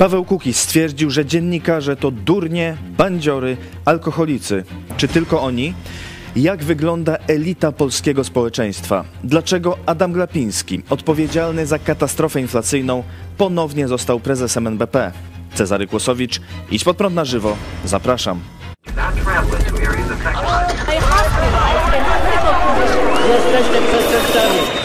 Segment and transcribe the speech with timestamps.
[0.00, 4.64] Paweł Kukiz stwierdził, że dziennikarze to durnie, bandziory, alkoholicy.
[4.96, 5.74] Czy tylko oni?
[6.36, 9.04] Jak wygląda elita polskiego społeczeństwa?
[9.24, 13.02] Dlaczego Adam Glapiński, odpowiedzialny za katastrofę inflacyjną,
[13.36, 15.12] ponownie został prezesem NBP?
[15.54, 17.56] Cezary Kłosowicz, idź pod prąd na żywo.
[17.84, 18.40] Zapraszam.
[23.28, 24.79] Jesteście przestępcami.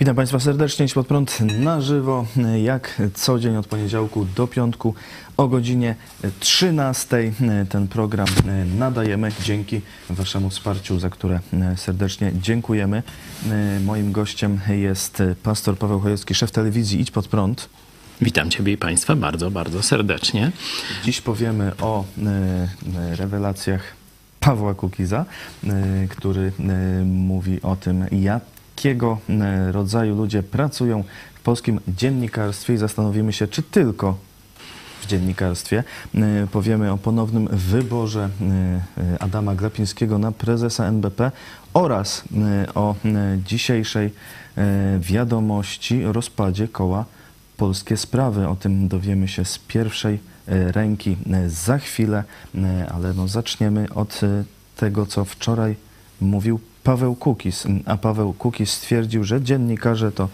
[0.00, 2.26] Witam Państwa serdecznie, Idź pod prąd na żywo,
[2.62, 4.94] jak co dzień od poniedziałku do piątku
[5.36, 5.94] o godzinie
[6.40, 7.32] 13.
[7.68, 8.26] Ten program
[8.78, 9.80] nadajemy dzięki
[10.10, 11.40] Waszemu wsparciu, za które
[11.76, 13.02] serdecznie dziękujemy.
[13.84, 17.68] Moim gościem jest pastor Paweł Chojecki, szef telewizji Idź pod prąd.
[18.20, 20.52] Witam Ciebie i Państwa bardzo, bardzo serdecznie.
[21.04, 23.82] Dziś powiemy o e, rewelacjach
[24.40, 25.24] Pawła Kukiza,
[25.64, 32.74] e, który e, mówi o tym, jak jakiego e, rodzaju ludzie pracują w polskim dziennikarstwie
[32.74, 34.16] i zastanowimy się, czy tylko
[35.00, 35.84] w dziennikarstwie.
[36.14, 38.28] E, powiemy o ponownym wyborze
[38.98, 41.32] e, Adama Glapińskiego na prezesa NBP
[41.74, 42.24] oraz
[42.74, 42.94] o
[43.44, 44.10] dzisiejszej
[45.00, 47.04] wiadomości o rozpadzie koła
[47.56, 48.48] Polskie Sprawy.
[48.48, 51.16] O tym dowiemy się z pierwszej ręki
[51.46, 52.24] za chwilę,
[52.94, 54.20] ale no zaczniemy od
[54.76, 55.76] tego, co wczoraj
[56.20, 57.66] mówił Paweł Kukiz.
[57.86, 60.28] A Paweł Kukiz stwierdził, że dziennikarze to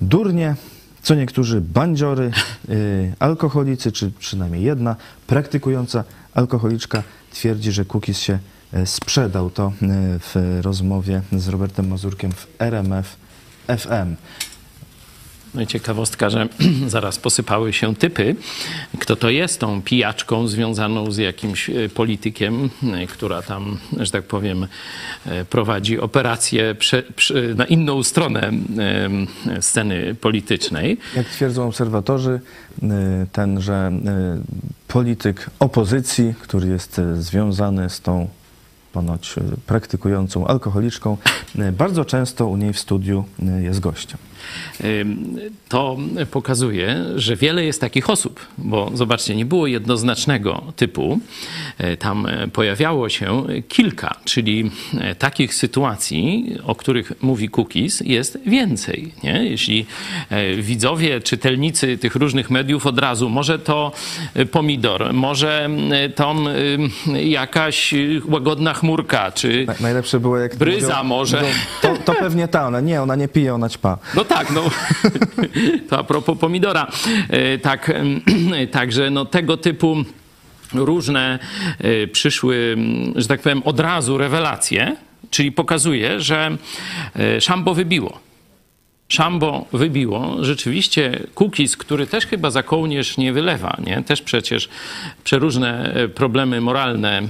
[0.00, 0.56] durnie,
[1.02, 2.30] co niektórzy bandziory,
[2.68, 6.04] yy, alkoholicy, czy przynajmniej jedna praktykująca
[6.34, 8.38] alkoholiczka twierdzi, że Kukiz się
[8.72, 9.50] e, sprzedał.
[9.50, 9.88] To yy,
[10.18, 13.16] w rozmowie z Robertem Mazurkiem w RMF
[13.66, 14.16] FM.
[15.54, 16.48] No i ciekawostka, że
[16.86, 18.36] zaraz posypały się typy,
[18.98, 24.24] kto to jest tą pijaczką związaną z jakimś e, politykiem, e, która tam, że tak
[24.24, 24.66] powiem,
[25.26, 28.50] e, prowadzi operację prze, prze, na inną stronę
[29.60, 30.98] sceny politycznej.
[31.16, 32.40] Jak twierdzą obserwatorzy,
[33.32, 33.92] tenże
[34.88, 38.28] polityk opozycji, który jest związany z tą
[38.92, 39.34] ponoć
[39.66, 41.16] praktykującą alkoholiczką,
[41.72, 43.24] bardzo często u niej w studiu
[43.62, 44.18] jest gościem
[45.68, 45.96] to
[46.30, 51.20] pokazuje, że wiele jest takich osób, bo zobaczcie, nie było jednoznacznego typu.
[51.78, 59.12] E, tam pojawiało się kilka, czyli e, takich sytuacji, o których mówi Cookies, jest więcej.
[59.22, 59.44] Nie?
[59.44, 59.86] Jeśli
[60.30, 63.92] e, widzowie, czytelnicy tych różnych mediów od razu, może to
[64.50, 65.70] pomidor, może
[66.14, 66.34] to
[67.22, 67.94] jakaś
[68.28, 71.42] łagodna chmurka, czy Najlepsze było jak bryza mówią, może.
[71.82, 73.98] to, to pewnie ta, ona nie, ona nie pije, ona ćpa.
[74.14, 74.70] No tak, no
[75.88, 76.86] to a propos pomidora.
[77.28, 77.92] E, tak,
[78.70, 79.96] także no tego typu
[80.74, 81.38] różne
[81.78, 82.76] e, przyszły,
[83.16, 84.96] że tak powiem, od razu rewelacje,
[85.30, 86.56] czyli pokazuje, że
[87.16, 88.20] e, szambo wybiło.
[89.08, 90.44] Szambo wybiło.
[90.44, 94.02] Rzeczywiście Kukiz, który też chyba za kołnierz nie wylewa, nie?
[94.02, 94.68] też przecież
[95.24, 97.22] przeróżne problemy moralne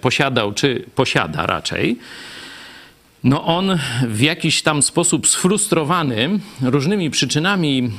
[0.00, 1.98] posiadał, czy posiada raczej
[3.24, 6.28] no on w jakiś tam sposób sfrustrowany
[6.62, 7.90] różnymi przyczynami,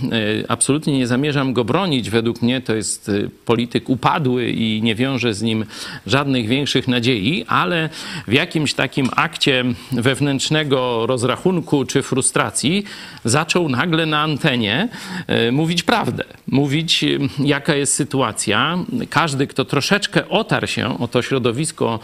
[0.43, 4.95] e, absolutnie nie zamierzam go bronić, według mnie to jest e, polityk upadły i nie
[4.95, 5.65] wiąże z nim
[6.07, 7.89] żadnych większych nadziei, ale
[8.27, 12.83] w jakimś takim akcie wewnętrznego rozrachunku czy frustracji
[13.25, 14.87] zaczął nagle na antenie
[15.27, 17.05] e, mówić prawdę, mówić
[17.39, 18.77] jaka jest sytuacja.
[19.09, 21.99] Każdy, kto troszeczkę otarł się o to środowisko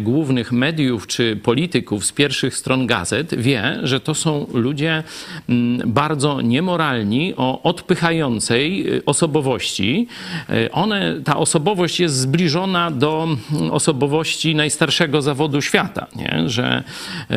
[0.00, 5.02] głównych mediów czy polityków z pierwszej pierwszych stron gazet, wie, że to są ludzie
[5.48, 10.08] mm, bardzo niemoralni, o odpychającej y, osobowości.
[10.50, 16.42] Y, one, ta osobowość jest zbliżona do mm, osobowości najstarszego zawodu świata, nie?
[16.46, 16.82] że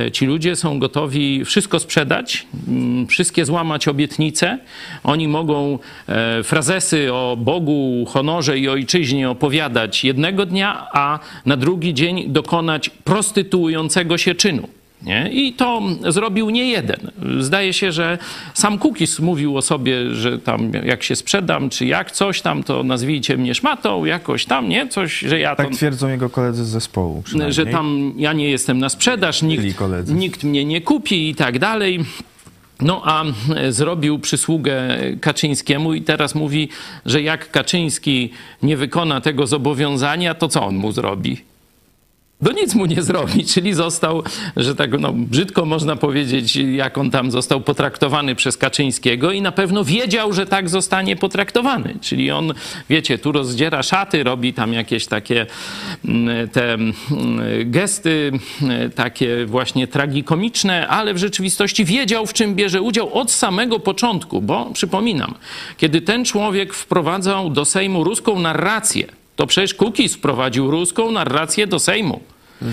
[0.07, 4.59] y, ci ludzie są gotowi wszystko sprzedać, mm, wszystkie złamać obietnice.
[5.03, 11.93] Oni mogą e, frazesy o Bogu, honorze i ojczyźnie opowiadać jednego dnia, a na drugi
[11.93, 14.69] dzień dokonać prostytuującego się czynu.
[15.01, 15.29] Nie?
[15.31, 17.11] I to zrobił nie jeden.
[17.39, 18.17] Zdaje się, że
[18.53, 22.83] sam Kukis mówił o sobie, że tam jak się sprzedam, czy jak coś tam, to
[22.83, 24.87] nazwijcie mnie szmatą, jakoś tam, nie?
[24.87, 28.89] Coś, że ja Tak twierdzą jego koledzy z zespołu Że tam ja nie jestem na
[28.89, 29.63] sprzedaż, nikt,
[30.07, 31.99] nikt mnie nie kupi i tak dalej.
[32.81, 33.23] No a
[33.69, 36.69] zrobił przysługę Kaczyńskiemu i teraz mówi,
[37.05, 38.29] że jak Kaczyński
[38.63, 41.48] nie wykona tego zobowiązania, to co on mu zrobi?
[42.41, 44.23] No nic mu nie zrobi, czyli został,
[44.57, 49.51] że tak no, brzydko można powiedzieć, jak on tam został potraktowany przez Kaczyńskiego i na
[49.51, 51.95] pewno wiedział, że tak zostanie potraktowany.
[52.01, 52.53] Czyli on,
[52.89, 55.45] wiecie, tu rozdziera szaty, robi tam jakieś takie
[56.05, 56.93] mm, te mm,
[57.65, 58.31] gesty,
[58.61, 64.41] mm, takie właśnie tragikomiczne, ale w rzeczywistości wiedział, w czym bierze udział od samego początku,
[64.41, 65.35] bo przypominam,
[65.77, 71.79] kiedy ten człowiek wprowadzał do Sejmu ruską narrację, to przecież Kukiz wprowadził ruską narrację do
[71.79, 72.19] Sejmu.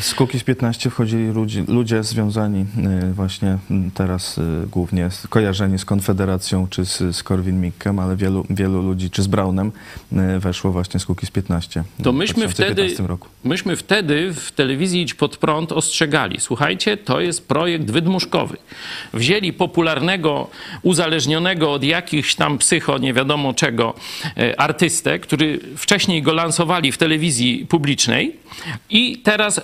[0.00, 2.66] Z Kukiz 15 wchodzili ludzie, ludzie związani
[3.10, 3.58] y, właśnie
[3.94, 4.42] teraz y,
[4.72, 9.72] głównie kojarzeni z Konfederacją czy z, z Korwin-Mikkem, ale wielu, wielu ludzi, czy z Braunem
[10.12, 13.28] y, weszło właśnie z Kukiz 15 To w myśmy wtedy, 2015 roku.
[13.44, 16.40] myśmy wtedy w telewizji Idź Pod Prąd ostrzegali.
[16.40, 18.56] Słuchajcie, to jest projekt wydmuszkowy.
[19.14, 20.50] Wzięli popularnego,
[20.82, 23.94] uzależnionego od jakichś tam psycho, nie wiadomo czego,
[24.36, 28.45] e, artystę, który wcześniej go lansowali w telewizji publicznej
[28.90, 29.62] i teraz e,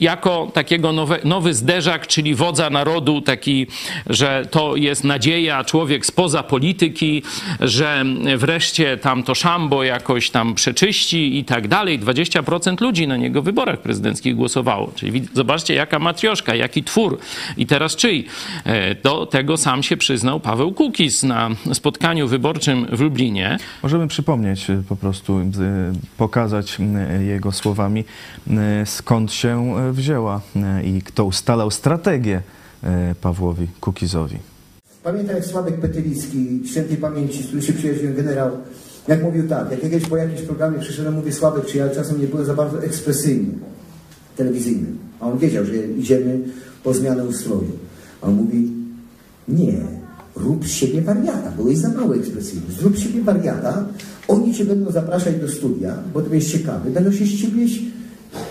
[0.00, 3.66] jako takiego nowe, nowy zderzak, czyli wodza narodu, taki,
[4.06, 7.22] że to jest nadzieja, człowiek spoza polityki,
[7.60, 8.04] że
[8.36, 12.00] wreszcie tam to szambo jakoś tam przeczyści i tak dalej.
[12.00, 14.92] 20% ludzi na niego w wyborach prezydenckich głosowało.
[14.94, 17.18] Czyli zobaczcie, jaka matrioszka, jaki twór.
[17.56, 18.24] I teraz czyj?
[18.64, 23.58] E, Do tego sam się przyznał Paweł Kukiz na spotkaniu wyborczym w Lublinie.
[23.82, 25.40] Możemy przypomnieć y, po prostu,
[26.16, 26.76] pokazać
[27.26, 28.04] jego słowami,
[28.84, 32.42] skąd się y, wzięła y, i kto ustalał strategię
[33.20, 34.38] Pawłowi Kukizowi.
[35.02, 38.50] Pamiętam jak Sławek Petylicki, świętej pamięci, z którym się przyjaźniłem generał,
[39.08, 42.26] jak mówił tak, jak kiedyś po jakimś programie przyszedłem, mówię Sławek, czy ja czasem nie
[42.26, 43.52] byłem za bardzo ekspresyjny,
[44.36, 44.86] telewizyjny.
[45.20, 46.38] A on wiedział, że idziemy
[46.84, 47.72] po zmianę ustroju.
[48.22, 48.72] A on mówi,
[49.48, 49.78] nie,
[50.36, 52.72] rób z siebie wariata, byłeś za mało ekspresyjny.
[52.78, 53.84] Zrób z siebie wariata,
[54.28, 57.66] oni cię będą zapraszać do studia, bo to jest ciekawy, będą się z ciebie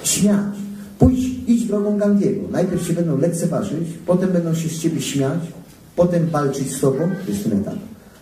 [0.04, 0.56] śmiać.
[1.00, 2.42] Pójdź, idź drogą Gandiego.
[2.52, 5.40] Najpierw się będą lekceważyć, potem będą się z ciebie śmiać,
[5.96, 7.76] potem walczyć z tobą, to jest ten etap,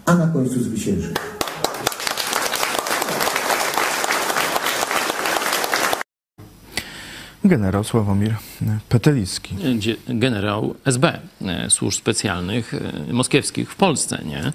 [0.06, 1.16] a na końcu zwyciężyć.
[7.46, 8.36] Generał Sławomir
[8.90, 9.56] Petelicki.
[10.08, 14.22] generał SB, e, służb specjalnych e, moskiewskich w Polsce.
[14.26, 14.52] Nie?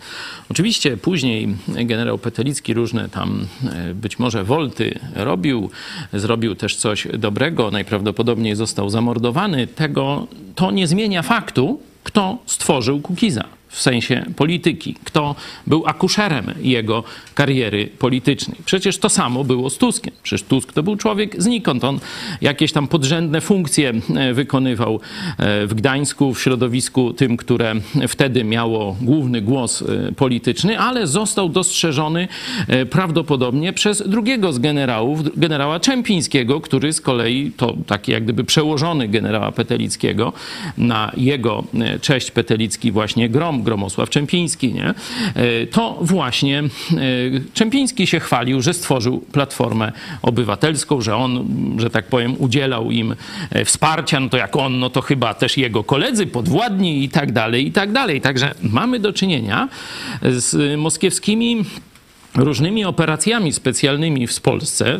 [0.51, 5.71] Oczywiście później generał Petelicki różne tam e, być może wolty robił,
[6.13, 9.67] zrobił też coś dobrego, najprawdopodobniej został zamordowany.
[9.67, 15.35] Tego to nie zmienia faktu, kto stworzył Kukiza w sensie polityki, kto
[15.67, 18.59] był akuszerem jego kariery politycznej.
[18.65, 20.15] Przecież to samo było z Tuskiem.
[20.23, 21.85] Przecież Tusk to był człowiek znikąd.
[21.85, 22.01] On
[22.41, 25.01] jakieś tam podrzędne funkcje e, wykonywał
[25.39, 27.75] e, w Gdańsku, w środowisku tym, które
[28.09, 32.29] wtedy miało główny głos e, polityczny, ale został dostrzeżony
[32.91, 39.09] prawdopodobnie przez drugiego z generałów, generała Czempińskiego, który z kolei to taki jak gdyby przełożony
[39.09, 40.33] generała Petelickiego
[40.79, 41.65] na jego
[42.01, 44.95] cześć Petelicki właśnie Grom, Gromosław Czempiński, nie?
[45.35, 46.67] E, to właśnie e,
[47.55, 51.47] Czempiński się chwalił, że stworzył Platformę Obywatelską, że on,
[51.79, 53.15] że tak powiem, udzielał im
[53.51, 57.33] e, wsparcia, no to jak on, no to chyba też jego koledzy, podwładni i tak
[57.33, 58.21] dalej, i tak dalej.
[58.21, 59.69] Także mamy do czynienia
[60.23, 61.65] z moskiewskimi
[62.35, 64.99] różnymi operacjami specjalnymi w Polsce,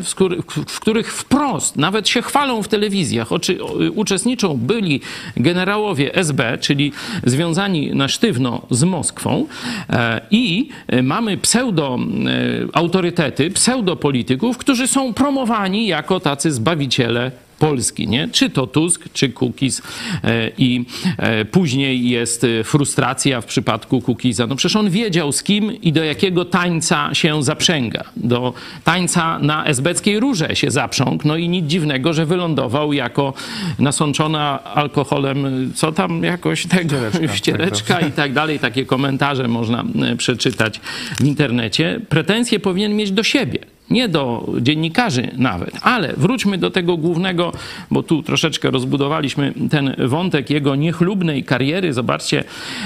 [0.67, 3.63] w, których wprost nawet się chwalą w telewizjach, oczy,
[3.95, 5.01] uczestniczą byli
[5.37, 6.91] generałowie SB, czyli
[7.23, 9.45] związani na sztywno z Moskwą
[9.89, 17.31] e, i e, mamy pseudo e, autorytety, pseudopolityków, którzy są promowani jako tacy zbawiciele
[17.61, 18.27] Polski, nie?
[18.27, 19.81] Czy to Tusk, czy Kukiz
[20.23, 20.85] e, i
[21.17, 24.47] e, później jest e, frustracja w przypadku Kukiza.
[24.47, 28.03] No przecież on wiedział z kim i do jakiego tańca się zaprzęga.
[28.15, 28.53] Do
[28.83, 33.33] tańca na esbeckiej rurze się zaprzągł, no i nic dziwnego, że wylądował jako
[33.79, 38.59] nasączona alkoholem, co tam jakoś tego, Ściereczka, ściereczka i tak dalej.
[38.59, 39.83] Takie komentarze można
[40.17, 40.79] przeczytać
[41.19, 41.99] w internecie.
[42.09, 43.59] Pretensje powinien mieć do siebie
[43.91, 47.51] nie do dziennikarzy nawet, ale wróćmy do tego głównego,
[47.91, 51.93] bo tu troszeczkę rozbudowaliśmy ten wątek jego niechlubnej kariery.
[51.93, 52.43] Zobaczcie,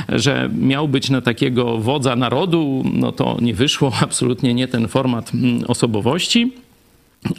[0.10, 5.32] że miał być na takiego wodza narodu, no to nie wyszło, absolutnie nie ten format
[5.34, 6.54] mm, osobowości.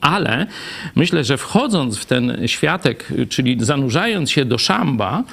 [0.01, 0.47] Ale
[0.95, 5.25] myślę, że wchodząc w ten światek, czyli zanurzając się do szamba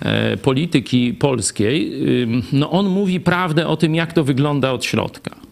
[0.00, 1.92] e, polityki polskiej,
[2.52, 5.47] no on mówi prawdę o tym, jak to wygląda od środka.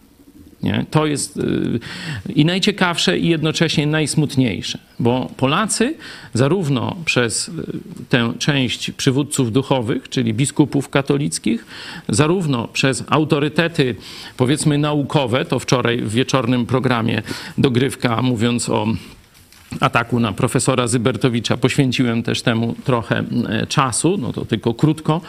[0.63, 0.85] Nie?
[0.91, 1.79] To jest y,
[2.35, 5.95] i najciekawsze, i jednocześnie najsmutniejsze, bo Polacy,
[6.33, 7.53] zarówno przez y,
[8.09, 11.65] tę część przywódców duchowych, czyli biskupów katolickich,
[12.09, 13.95] zarówno przez autorytety,
[14.37, 17.21] powiedzmy, naukowe, to wczoraj w wieczornym programie
[17.57, 18.87] dogrywka, mówiąc o
[19.79, 23.23] ataku na profesora Zybertowicza poświęciłem też temu trochę
[23.69, 25.21] czasu, no to tylko krótko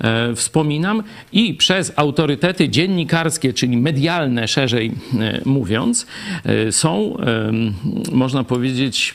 [0.00, 6.06] e, wspominam, i przez autorytety dziennikarskie, czyli medialne szerzej e, mówiąc,
[6.44, 7.52] e, są, e,
[8.12, 9.14] można powiedzieć,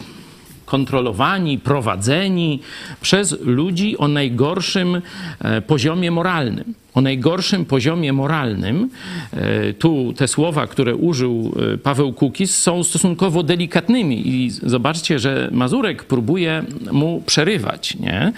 [0.69, 2.59] kontrolowani, prowadzeni
[3.01, 5.01] przez ludzi o najgorszym
[5.39, 6.73] e, poziomie moralnym.
[6.93, 8.89] O najgorszym poziomie moralnym.
[9.33, 15.49] E, Tu te słowa, które użył e, Paweł Kukis, są stosunkowo delikatnymi i zobaczcie, że
[15.51, 18.31] Mazurek próbuje mu przerywać, nie?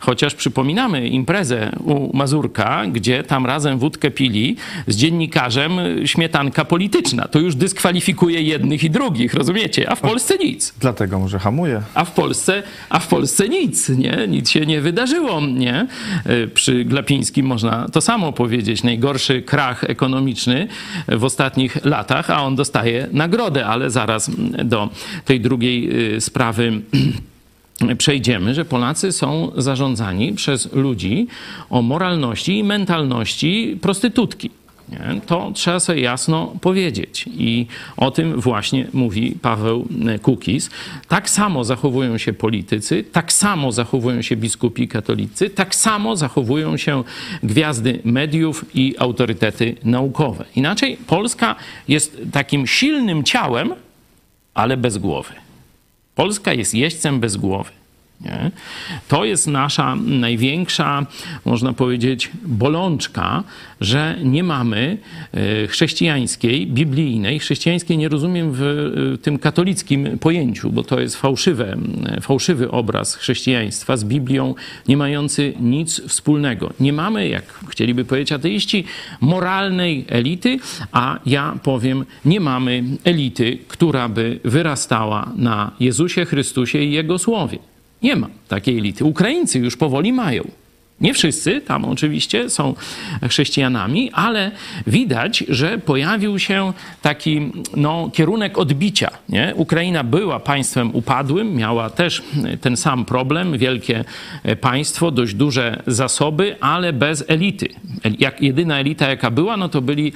[0.00, 5.72] Chociaż przypominamy imprezę u Mazurka, gdzie tam razem wódkę pili z dziennikarzem
[6.04, 7.28] śmietanka polityczna.
[7.28, 9.90] To już dyskwalifikuje jednych i drugich, rozumiecie?
[9.90, 10.74] A w Polsce nic.
[10.80, 11.82] Dlatego może hamuje.
[11.94, 14.18] A w Polsce, a w Polsce nic, nie?
[14.28, 15.86] Nic się nie wydarzyło, nie?
[16.30, 18.82] Y, Przy Glapińskim można to samo powiedzieć.
[18.82, 20.68] Najgorszy krach ekonomiczny
[21.08, 24.30] w ostatnich latach, a on dostaje nagrodę, ale zaraz
[24.64, 24.88] do
[25.24, 26.80] tej drugiej y, sprawy
[27.98, 31.26] przejdziemy, że Polacy są zarządzani przez ludzi
[31.70, 34.50] o moralności i mentalności prostytutki.
[34.90, 35.20] Nie?
[35.26, 37.24] To trzeba sobie jasno powiedzieć.
[37.26, 37.66] I
[37.96, 39.88] o tym właśnie mówi Paweł
[40.22, 40.70] Kukis.
[41.08, 47.04] Tak samo zachowują się politycy, tak samo zachowują się biskupi katolicy, tak samo zachowują się
[47.42, 50.44] gwiazdy mediów i autorytety naukowe.
[50.56, 51.56] Inaczej Polska
[51.88, 53.74] jest takim silnym ciałem,
[54.54, 55.34] ale bez głowy.
[56.14, 57.70] Polska jest jeźdźcem bez głowy.
[58.20, 58.50] Nie?
[59.08, 61.06] To jest nasza największa,
[61.44, 63.44] można powiedzieć, bolączka,
[63.80, 64.98] że nie mamy
[65.32, 71.76] e, chrześcijańskiej, biblijnej, chrześcijańskiej nie rozumiem w e, tym katolickim pojęciu, bo to jest fałszywe,
[72.20, 74.54] fałszywy obraz chrześcijaństwa z Biblią,
[74.88, 76.72] nie mający nic wspólnego.
[76.80, 78.84] Nie mamy, jak chcieliby powiedzieć ateiści,
[79.20, 80.58] moralnej elity,
[80.92, 87.67] a ja powiem, nie mamy elity, która by wyrastała na Jezusie Chrystusie i Jego Słowie.
[88.02, 89.04] Nie ma takiej elity.
[89.04, 90.44] Ukraińcy już powoli mają.
[91.00, 92.74] Nie wszyscy tam oczywiście są
[93.28, 94.50] chrześcijanami, ale
[94.86, 99.10] widać, że pojawił się taki no, kierunek odbicia.
[99.28, 99.52] Nie?
[99.56, 102.22] Ukraina była państwem upadłym, miała też
[102.60, 104.04] ten sam problem, wielkie
[104.60, 107.68] państwo, dość duże zasoby, ale bez elity.
[108.18, 110.12] Jak jedyna elita, jaka była, no to byli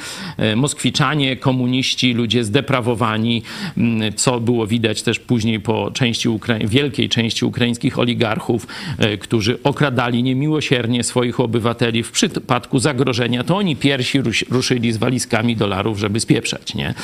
[0.56, 3.42] Moskwiczanie, komuniści, ludzie zdeprawowani,
[4.16, 6.28] co było widać też później po części
[6.64, 8.66] wielkiej części ukraińskich oligarchów,
[9.20, 10.71] którzy okradali niemiłosiernie
[11.02, 16.74] swoich obywateli w przypadku zagrożenia, to oni pierwsi ruś- ruszyli z walizkami dolarów, żeby spieprzać,
[16.74, 16.94] nie?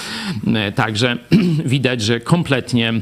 [0.75, 1.17] Także
[1.65, 2.93] widać, że kompletnie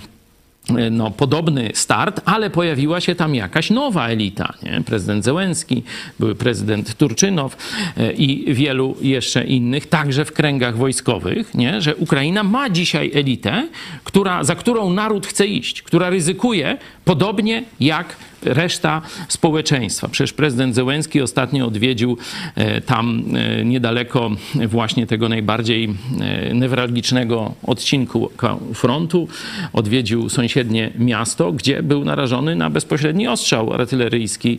[0.90, 4.54] no, podobny start, ale pojawiła się tam jakaś nowa elita.
[4.62, 4.82] Nie?
[4.86, 5.82] Prezydent Zełenski,
[6.18, 7.56] były prezydent Turczynow
[7.96, 11.80] e, i wielu jeszcze innych, także w kręgach wojskowych, nie?
[11.82, 13.68] że Ukraina ma dzisiaj elitę,
[14.04, 20.08] która, za którą naród chce iść, która ryzykuje podobnie jak reszta społeczeństwa.
[20.08, 22.16] Przecież prezydent Zełenski ostatnio odwiedził
[22.54, 24.30] e, tam e, niedaleko
[24.68, 28.30] właśnie tego najbardziej e, newralgicznego odcinku
[28.74, 29.28] frontu.
[29.72, 34.58] Odwiedził sąsiednie miasto, gdzie był narażony na bezpośredni ostrzał artyleryjski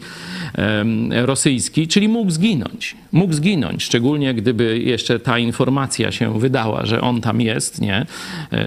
[1.12, 2.96] rosyjski, czyli mógł zginąć.
[3.12, 8.06] Mógł zginąć, szczególnie gdyby jeszcze ta informacja się wydała, że on tam jest, nie?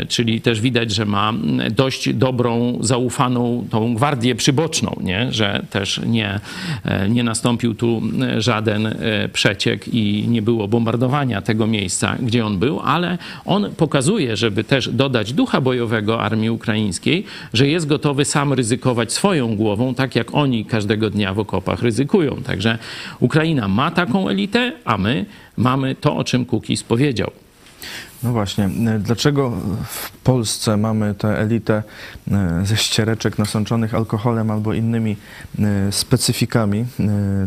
[0.09, 1.33] Czyli też widać, że ma
[1.71, 5.33] dość dobrą, zaufaną tą gwardię przyboczną, nie?
[5.33, 6.41] że też nie,
[7.09, 8.03] nie nastąpił tu
[8.39, 8.95] żaden
[9.33, 14.89] przeciek i nie było bombardowania tego miejsca, gdzie on był, ale on pokazuje, żeby też
[14.89, 20.65] dodać ducha bojowego armii ukraińskiej, że jest gotowy sam ryzykować swoją głową, tak jak oni
[20.65, 22.37] każdego dnia w okopach ryzykują.
[22.37, 22.79] Także
[23.21, 25.25] Ukraina ma taką elitę, a my
[25.57, 27.31] mamy to, o czym Kukiz powiedział.
[28.23, 29.53] No właśnie, e, dlaczego
[29.85, 31.83] w Polsce mamy tę elitę
[32.31, 35.17] e, ze ściereczek nasączonych alkoholem albo innymi
[35.59, 36.87] e, specyfikami,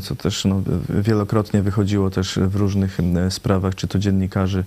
[0.02, 2.98] co też no, wielokrotnie wychodziło też w różnych
[3.30, 4.64] sprawach, czy to dziennikarzy,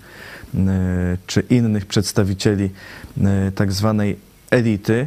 [1.26, 2.70] czy innych przedstawicieli
[3.54, 4.18] tak zwanej
[4.50, 5.06] elity,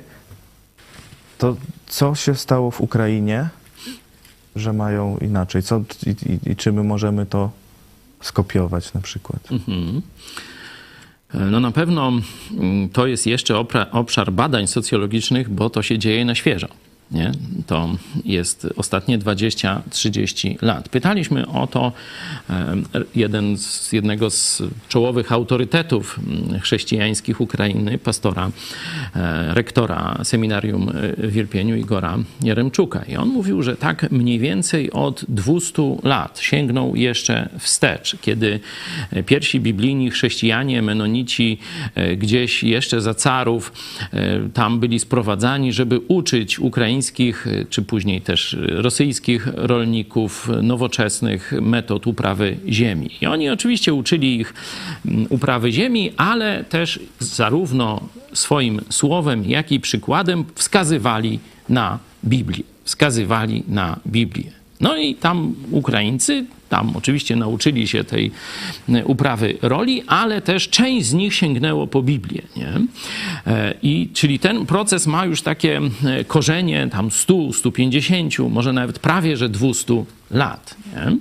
[1.37, 3.49] to co się stało w Ukrainie,
[4.55, 5.63] że mają inaczej?
[5.63, 7.51] Co, i, i, I czy my możemy to
[8.21, 9.51] skopiować na przykład?
[9.51, 10.01] Mhm.
[11.33, 12.11] No na pewno
[12.51, 13.57] mm, to jest jeszcze
[13.91, 16.67] obszar badań socjologicznych, bo to się dzieje na świeżo.
[17.11, 17.31] Nie?
[17.67, 20.89] To jest ostatnie 20-30 lat.
[20.89, 21.91] Pytaliśmy o to
[22.49, 22.75] e,
[23.15, 28.51] jeden z, jednego z czołowych autorytetów mm, chrześcijańskich Ukrainy, pastora,
[29.15, 33.03] e, rektora seminarium w Irpieniu, Igora Jeremczuka.
[33.03, 38.59] I on mówił, że tak mniej więcej od 200 lat sięgnął jeszcze wstecz, kiedy
[39.25, 41.57] pierwsi biblijni chrześcijanie, menonici
[41.95, 43.73] e, gdzieś jeszcze za carów
[44.53, 52.57] tam byli sprowadzani, żeby uczyć Ukraińców ukraińskich, czy później też rosyjskich rolników nowoczesnych metod uprawy
[52.67, 53.09] ziemi.
[53.21, 54.53] I oni oczywiście uczyli ich
[55.05, 58.01] mm, uprawy ziemi, ale też zarówno
[58.33, 61.39] swoim słowem, jak i przykładem wskazywali
[61.69, 62.63] na Biblię.
[62.83, 64.58] Wskazywali na Biblię.
[64.79, 68.31] No i tam Ukraińcy tam oczywiście nauczyli się tej
[68.89, 72.41] e, uprawy roli, ale też część z nich sięgnęło po Biblię.
[72.57, 72.73] Nie?
[73.47, 78.99] E, I, czyli ten proces ma już takie e, korzenie tam 100, 150, może nawet
[78.99, 80.75] prawie że 200 lat.
[80.95, 81.17] Nie?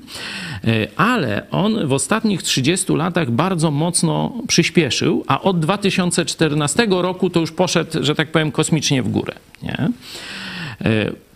[0.97, 7.53] Ale on w ostatnich 30 latach bardzo mocno przyspieszył, a od 2014 roku to już
[7.53, 9.35] poszedł, że tak powiem, kosmicznie w górę.
[9.63, 9.89] Nie?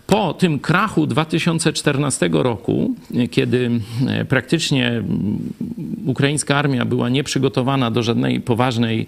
[0.07, 2.95] Po tym krachu 2014 roku,
[3.31, 3.71] kiedy
[4.09, 5.03] e, praktycznie
[6.07, 9.07] ukraińska armia była nieprzygotowana do żadnej poważnej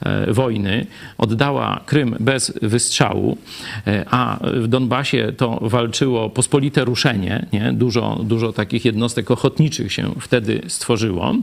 [0.00, 0.86] e, wojny,
[1.18, 3.38] oddała Krym bez wystrzału,
[3.86, 7.72] e, a w Donbasie to walczyło pospolite ruszenie, nie?
[7.72, 11.34] Dużo, dużo takich jednostek ochotniczych się wtedy stworzyło.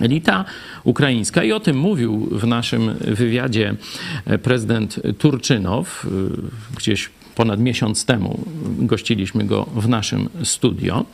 [0.00, 0.44] Elita
[0.84, 3.74] ukraińska, i o tym mówił w naszym wywiadzie
[4.42, 6.06] prezydent Turczynow,
[6.76, 8.40] gdzieś ponad miesiąc temu
[8.78, 11.04] gościliśmy go w naszym studio.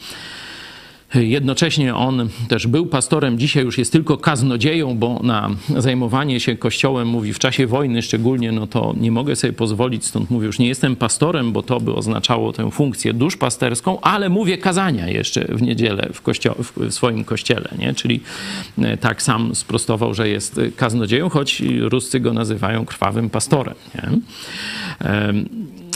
[1.14, 7.08] Jednocześnie on też był pastorem, dzisiaj już jest tylko kaznodzieją, bo na zajmowanie się kościołem,
[7.08, 10.68] mówi w czasie wojny szczególnie, no to nie mogę sobie pozwolić, stąd mówię, już nie
[10.68, 16.08] jestem pastorem, bo to by oznaczało tę funkcję duszpasterską, ale mówię kazania jeszcze w niedzielę
[16.12, 17.94] w, kościo- w swoim kościele, nie?
[17.94, 18.20] czyli
[18.78, 23.74] e, tak sam sprostował, że jest kaznodzieją, choć Ruscy go nazywają krwawym pastorem.
[23.94, 24.10] Nie?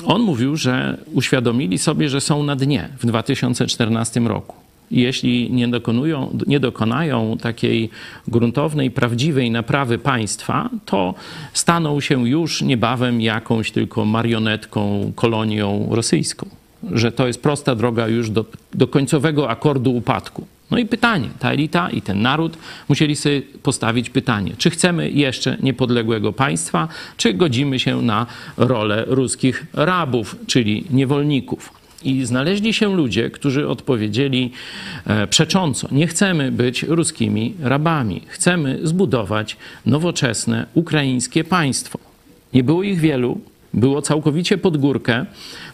[0.04, 4.56] On mówił, że uświadomili sobie, że są na dnie w 2014 roku.
[4.90, 7.90] Jeśli nie, dokonują, nie dokonają takiej
[8.28, 11.14] gruntownej, prawdziwej naprawy państwa, to
[11.52, 16.46] staną się już niebawem jakąś tylko marionetką, kolonią rosyjską.
[16.92, 20.46] Że to jest prosta droga już do, do końcowego akordu upadku.
[20.70, 25.56] No i pytanie, ta elita i ten naród musieli sobie postawić pytanie, czy chcemy jeszcze
[25.62, 31.80] niepodległego państwa, czy godzimy się na rolę ruskich rabów, czyli niewolników.
[32.04, 34.52] I znaleźli się ludzie, którzy odpowiedzieli
[35.06, 39.56] e, przecząco: Nie chcemy być ruskimi rabami, chcemy zbudować
[39.86, 41.98] nowoczesne ukraińskie państwo.
[42.52, 43.40] Nie było ich wielu,
[43.74, 45.26] było całkowicie pod górkę.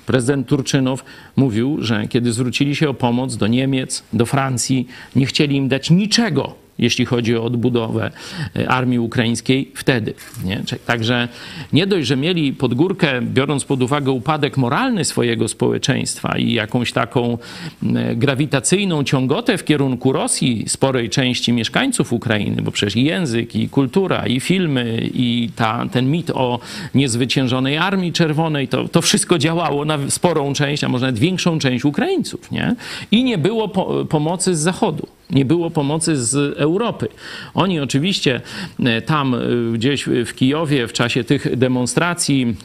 [0.06, 1.04] Prezydent Turczynow
[1.36, 5.90] mówił, że kiedy zwrócili się o pomoc do Niemiec, do Francji, nie chcieli im dać
[5.90, 8.10] niczego jeśli chodzi o odbudowę
[8.56, 10.14] e, armii ukraińskiej wtedy.
[10.44, 10.62] Nie?
[10.86, 11.28] Także
[11.72, 16.92] nie dość, że mieli pod górkę, biorąc pod uwagę upadek moralny swojego społeczeństwa i jakąś
[16.92, 17.38] taką
[18.16, 24.26] grawitacyjną ciągotę w kierunku Rosji sporej części mieszkańców Ukrainy, bo przecież i język, i kultura,
[24.26, 26.60] i filmy, i ta, ten mit o
[26.94, 31.84] niezwyciężonej Armii Czerwonej, to, to wszystko działało na sporą część, a może nawet większą część
[31.84, 32.50] Ukraińców.
[32.50, 32.76] Nie?
[33.10, 37.08] I nie było po, pomocy z Zachodu nie było pomocy z Europy.
[37.54, 38.40] Oni oczywiście
[38.84, 39.38] e, tam e,
[39.72, 42.56] gdzieś w Kijowie w czasie tych demonstracji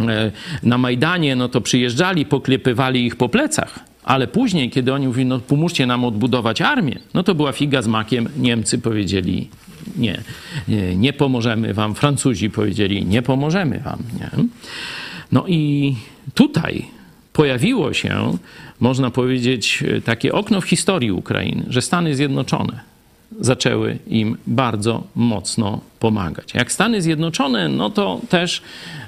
[0.00, 0.32] e,
[0.62, 3.80] na Majdanie, no to przyjeżdżali, poklepywali ich po plecach.
[4.04, 7.86] Ale później, kiedy oni mówili, no pomóżcie nam odbudować armię, no to była figa z
[7.86, 8.28] makiem.
[8.36, 9.48] Niemcy powiedzieli,
[9.96, 10.20] nie,
[10.68, 11.94] nie, nie pomożemy wam.
[11.94, 13.98] Francuzi powiedzieli, nie pomożemy wam.
[14.20, 14.30] Nie?
[15.32, 15.94] No i
[16.34, 16.84] tutaj
[17.32, 18.38] pojawiło się,
[18.80, 22.80] można powiedzieć, takie okno w historii Ukrainy, że Stany Zjednoczone
[23.40, 26.54] zaczęły im bardzo mocno pomagać.
[26.54, 28.62] Jak Stany Zjednoczone, no to też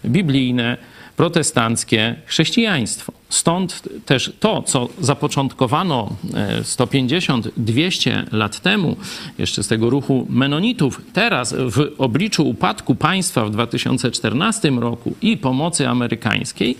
[0.06, 0.76] biblijne
[1.20, 3.12] protestanckie chrześcijaństwo.
[3.28, 6.16] Stąd też to, co zapoczątkowano
[6.62, 8.96] 150-200 e, lat temu,
[9.38, 15.88] jeszcze z tego ruchu menonitów, teraz w obliczu upadku państwa w 2014 roku i pomocy
[15.88, 16.76] amerykańskiej,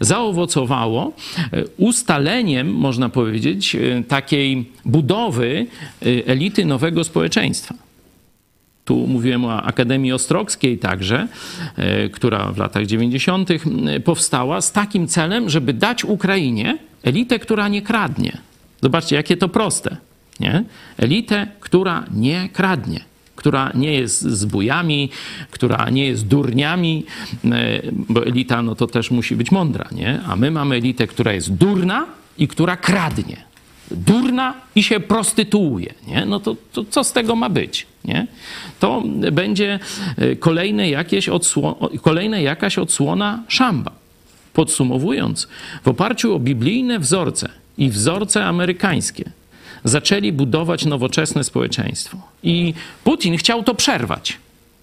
[0.00, 1.12] zaowocowało
[1.52, 5.66] e, ustaleniem, można powiedzieć, e, takiej budowy
[6.26, 7.91] elity nowego społeczeństwa.
[8.84, 11.28] Tu mówiłem o Akademii Ostrockiej także,
[11.76, 13.48] e, która w latach 90.
[14.04, 18.38] powstała z takim celem, żeby dać Ukrainie elitę, która nie kradnie.
[18.82, 19.96] Zobaczcie, jakie to proste.
[20.40, 20.64] Nie?
[20.98, 25.10] Elitę, która nie kradnie która nie jest zbójami,
[25.50, 27.04] która nie jest durniami,
[27.92, 30.20] bo elita no to też musi być mądra, nie?
[30.26, 32.06] A my mamy elitę, która jest durna
[32.38, 33.36] i która kradnie.
[33.90, 36.26] Durna i się prostytuuje, nie?
[36.26, 38.26] No to, to co z tego ma być, nie?
[38.80, 39.78] To będzie
[40.16, 43.92] e, kolejne, jakieś odsło- kolejna jakaś odsłona szamba.
[44.52, 45.48] Podsumowując,
[45.84, 49.24] w oparciu o biblijne wzorce i wzorce amerykańskie
[49.84, 52.18] zaczęli budować nowoczesne społeczeństwo.
[52.42, 54.38] I Putin chciał to przerwać.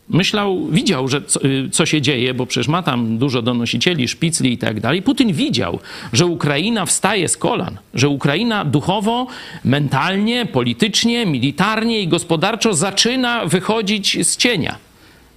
[0.09, 4.53] Myślał, widział, że co, y, co, się dzieje, bo przecież ma tam dużo donosicieli, szpicli
[4.53, 5.01] i tak dalej.
[5.01, 5.79] Putin widział,
[6.13, 9.27] że Ukraina wstaje z kolan, że Ukraina duchowo,
[9.63, 14.75] mentalnie, politycznie, militarnie i gospodarczo zaczyna wychodzić z cienia.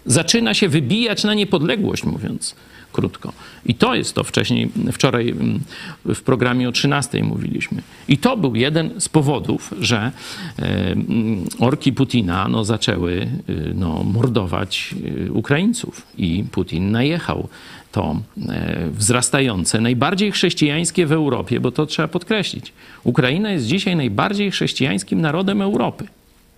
[0.07, 2.55] Zaczyna się wybijać na niepodległość, mówiąc
[2.93, 3.33] krótko.
[3.67, 5.61] I to jest to wcześniej, wczoraj mm,
[6.05, 7.83] w programie o 13 mówiliśmy.
[8.09, 10.13] I to był jeden z powodów, że
[10.59, 13.13] e, mm, orki Putina no, zaczęły
[13.49, 14.95] y, no, mordować
[15.27, 17.49] y, Ukraińców i Putin najechał
[17.93, 18.17] to
[18.49, 22.73] e, wzrastające, najbardziej chrześcijańskie w Europie, bo to trzeba podkreślić.
[23.05, 26.09] Ukraina jest dzisiaj najbardziej chrześcijańskim narodem Europy.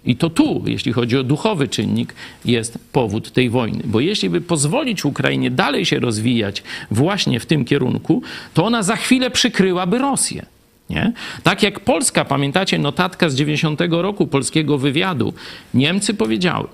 [0.07, 2.15] I to tu, jeśli chodzi o duchowy czynnik,
[2.45, 3.83] jest powód tej wojny.
[3.85, 8.23] Bo jeśli by pozwolić Ukrainie dalej się rozwijać właśnie w tym kierunku,
[8.55, 10.47] to ona za chwilę przykryłaby Rosję.
[10.91, 11.13] Nie?
[11.43, 15.35] Tak jak Polska, pamiętacie notatka z 90 roku polskiego wywiadu,
[15.75, 16.69] Niemcy powiedziały,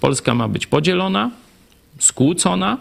[0.00, 1.30] Polska ma być podzielona,
[1.98, 2.78] skłócona,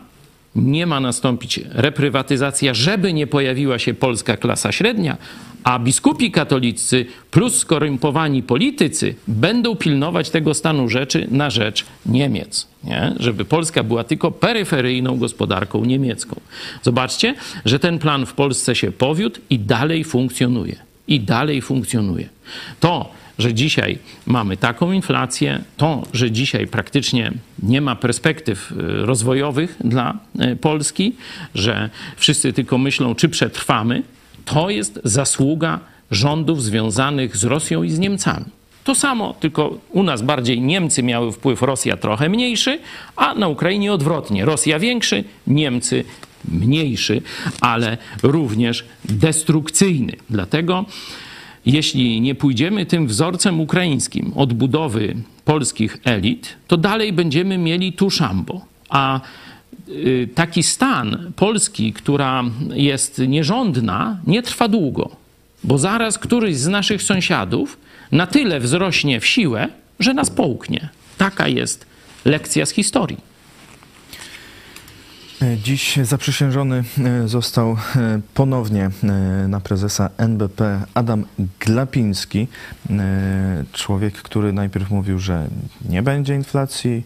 [0.57, 5.17] nie ma nastąpić reprywatyzacja, żeby nie pojawiła się polska klasa średnia,
[5.63, 12.67] a biskupi katolicy plus skorumpowani politycy będą pilnować tego stanu rzeczy na rzecz Niemiec.
[12.83, 13.13] Nie?
[13.19, 16.39] Żeby Polska była tylko peryferyjną gospodarką niemiecką.
[16.83, 20.75] Zobaczcie, że ten plan w Polsce się powiódł i dalej funkcjonuje.
[21.07, 22.29] I dalej funkcjonuje.
[22.79, 27.31] To, że dzisiaj mamy taką inflację, to, że dzisiaj praktycznie
[27.63, 31.15] nie ma perspektyw e, rozwojowych dla e, Polski,
[31.55, 34.03] że wszyscy tylko myślą, czy przetrwamy,
[34.45, 35.79] to jest zasługa
[36.11, 38.45] rządów związanych z Rosją i z Niemcami.
[38.83, 42.79] To samo, tylko u nas bardziej Niemcy miały wpływ, Rosja trochę mniejszy,
[43.15, 44.45] a na Ukrainie odwrotnie.
[44.45, 46.03] Rosja większy, Niemcy
[46.51, 47.21] mniejszy,
[47.61, 50.13] ale również destrukcyjny.
[50.29, 50.85] Dlatego
[51.67, 58.61] jeśli nie pójdziemy tym wzorcem ukraińskim odbudowy polskich elit, to dalej będziemy mieli tu szambo.
[58.89, 59.21] A
[59.89, 65.09] y, taki stan Polski, która jest nierządna, nie trwa długo,
[65.63, 67.77] bo zaraz któryś z naszych sąsiadów
[68.11, 69.67] na tyle wzrośnie w siłę,
[69.99, 70.89] że nas połknie.
[71.17, 71.85] Taka jest
[72.25, 73.17] lekcja z historii.
[75.63, 77.75] Dziś zaprzysiężony e, został e,
[78.33, 79.07] ponownie e,
[79.47, 81.25] na prezesa NBP Adam
[81.59, 82.47] Glapiński.
[83.71, 85.47] Człowiek, który najpierw mówił, że
[85.89, 87.03] nie będzie inflacji,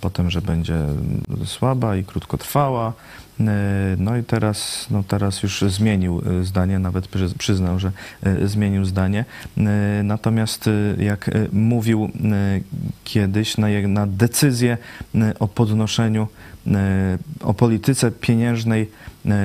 [0.00, 0.78] potem, że będzie
[1.44, 2.92] słaba i krótkotrwała.
[3.98, 7.92] No i teraz, no teraz już zmienił zdanie, nawet przyznał, że
[8.44, 9.24] zmienił zdanie.
[10.04, 12.10] Natomiast jak mówił
[13.04, 14.78] kiedyś na, na decyzję
[15.38, 16.28] o podnoszeniu
[17.40, 18.90] o polityce pieniężnej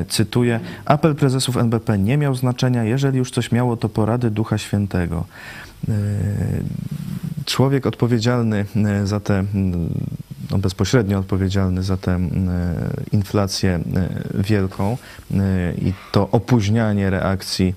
[0.07, 5.25] cytuję: Apel prezesów NBP nie miał znaczenia, jeżeli już coś miało, to porady Ducha Świętego.
[7.45, 8.65] Człowiek odpowiedzialny
[9.03, 9.43] za te
[10.57, 12.19] bezpośrednio odpowiedzialny za tę
[13.11, 13.79] inflację
[14.33, 14.97] wielką
[15.77, 17.75] i to opóźnianie reakcji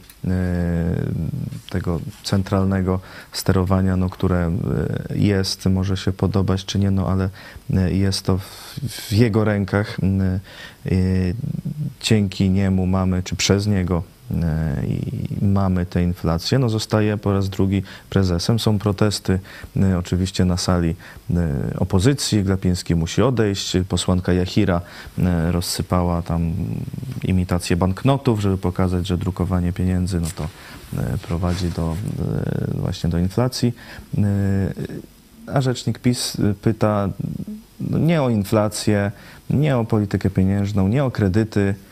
[1.71, 3.01] tego centralnego
[3.33, 4.53] sterowania, no, które
[5.15, 7.29] jest, może się podobać czy nie, no, ale
[7.91, 8.39] jest to
[8.89, 9.97] w, jego rękach.
[12.01, 14.12] Dzięki niemu mamy, czy przez niego E,
[14.89, 16.59] i mamy tę inflację.
[16.59, 18.59] No zostaje po raz drugi prezesem.
[18.59, 19.39] Są protesty
[19.77, 20.95] e, oczywiście na sali
[21.31, 21.35] e,
[21.79, 22.45] opozycji.
[22.45, 23.77] Glapiński musi odejść.
[23.89, 24.81] Posłanka Jachira
[25.51, 26.53] rozsypała tam
[27.25, 30.49] imitację banknotów, żeby pokazać, że drukowanie pieniędzy no to
[31.23, 31.97] prowadzi do,
[32.75, 33.75] właśnie do inflacji.
[35.47, 37.09] A rzecznik PiS pyta
[37.81, 39.13] no nie o inflację,
[39.51, 41.92] nie o politykę pieniężną, nie o kredyty, E,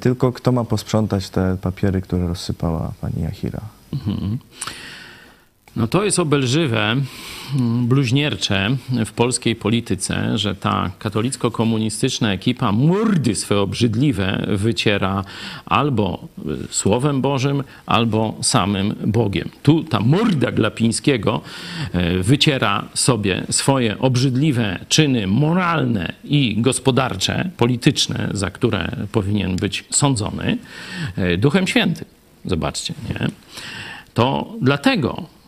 [0.00, 3.60] tylko kto ma posprzątać te papiery, które rozsypała pani Jachira.
[3.92, 4.38] Mhm.
[5.76, 6.96] No to jest obelżywe,
[7.56, 15.24] mm, bluźniercze w polskiej polityce, że ta katolicko-komunistyczna ekipa murdy swe obrzydliwe wyciera
[15.66, 19.48] albo y, Słowem Bożym, albo samym Bogiem.
[19.62, 21.40] Tu ta murda Glapińskiego
[21.94, 30.58] y, wyciera sobie swoje obrzydliwe czyny moralne i gospodarcze, polityczne, za które powinien być sądzony,
[31.18, 32.04] y, Duchem Świętym.
[32.44, 33.28] Zobaczcie, nie?
[34.14, 35.41] To dlatego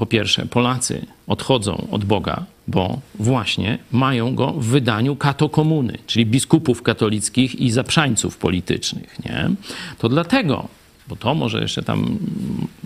[0.00, 6.82] po pierwsze, Polacy odchodzą od Boga, bo właśnie mają go w wydaniu katokomuny, czyli biskupów
[6.82, 9.18] katolickich i zaprzańców politycznych.
[9.24, 9.50] Nie?
[9.98, 10.68] To dlatego,
[11.08, 12.18] bo to może jeszcze tam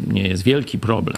[0.07, 1.17] nie jest wielki problem,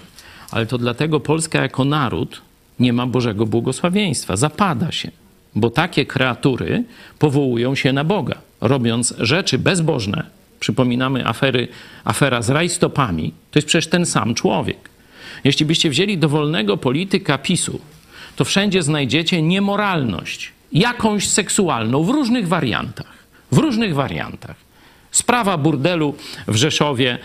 [0.50, 2.42] ale to dlatego Polska jako naród
[2.80, 5.10] nie ma Bożego błogosławieństwa, zapada się,
[5.54, 6.84] bo takie kreatury
[7.18, 10.26] powołują się na Boga, robiąc rzeczy bezbożne.
[10.60, 11.68] Przypominamy afery,
[12.04, 14.95] afera z rajstopami, to jest przecież ten sam człowiek.
[15.46, 17.80] Jeśli byście wzięli dowolnego polityka PiSu,
[18.36, 23.12] to wszędzie znajdziecie niemoralność, jakąś seksualną w różnych wariantach.
[23.52, 24.56] W różnych wariantach.
[25.10, 26.14] Sprawa burdelu
[26.48, 27.18] w Rzeszowie,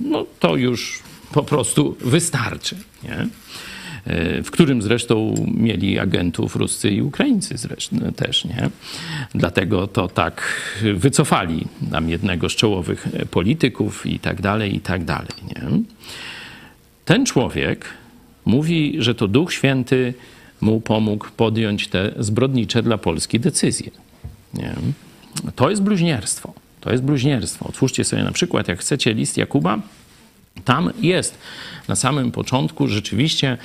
[0.00, 0.98] no to już
[1.32, 2.76] po prostu wystarczy.
[3.02, 3.28] Nie?
[4.44, 8.70] w którym zresztą mieli agentów Ruscy i Ukraińcy zresztą też, nie?
[9.34, 10.42] Dlatego to tak
[10.94, 15.82] wycofali nam jednego z czołowych polityków i tak dalej, i tak dalej, nie?
[17.06, 17.84] Ten człowiek
[18.44, 20.14] mówi, że to Duch Święty
[20.60, 23.90] mu pomógł podjąć te zbrodnicze dla Polski decyzje.
[24.54, 24.74] Nie?
[25.56, 26.52] To jest bluźnierstwo.
[26.80, 27.68] To jest bluźnierstwo.
[27.68, 29.78] Otwórzcie sobie na przykład, jak chcecie, list Jakuba.
[30.64, 31.38] Tam jest
[31.88, 33.58] na samym początku rzeczywiście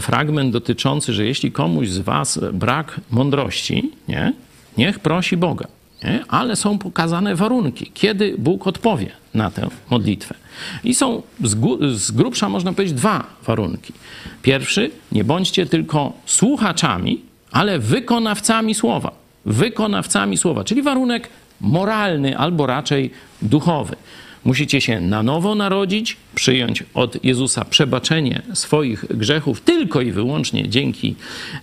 [0.00, 4.32] fragment dotyczący, że jeśli komuś z Was brak mądrości, nie,
[4.76, 5.68] niech prosi Boga.
[6.04, 6.24] Nie?
[6.28, 10.34] Ale są pokazane warunki, kiedy Bóg odpowie na tę modlitwę.
[10.84, 11.56] I są z,
[11.96, 13.92] z grubsza, można powiedzieć, dwa warunki.
[14.42, 17.20] Pierwszy, nie bądźcie tylko słuchaczami,
[17.52, 19.12] ale wykonawcami słowa.
[19.46, 21.28] Wykonawcami słowa, czyli warunek
[21.60, 23.10] moralny albo raczej
[23.42, 23.96] duchowy.
[24.44, 31.14] Musicie się na nowo narodzić, przyjąć od Jezusa przebaczenie swoich grzechów tylko i wyłącznie dzięki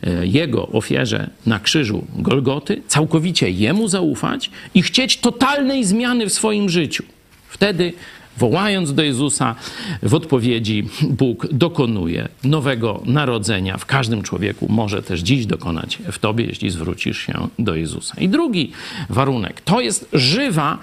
[0.04, 6.70] e, Jego ofierze na krzyżu Golgoty, całkowicie Jemu zaufać i chcieć totalnej zmiany w swoim
[6.70, 7.04] życiu.
[7.50, 7.94] Wtedy
[8.38, 9.56] wołając do Jezusa,
[10.04, 13.78] w odpowiedzi Bóg dokonuje nowego narodzenia.
[13.78, 18.16] W każdym człowieku może też dziś dokonać w tobie, jeśli zwrócisz się do Jezusa.
[18.20, 18.72] I drugi
[19.10, 20.78] warunek to jest żywa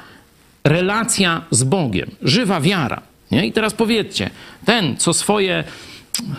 [0.64, 3.02] relacja z Bogiem, żywa wiara.
[3.30, 3.46] Nie?
[3.46, 4.30] I teraz powiedzcie,
[4.64, 5.64] ten, co swoje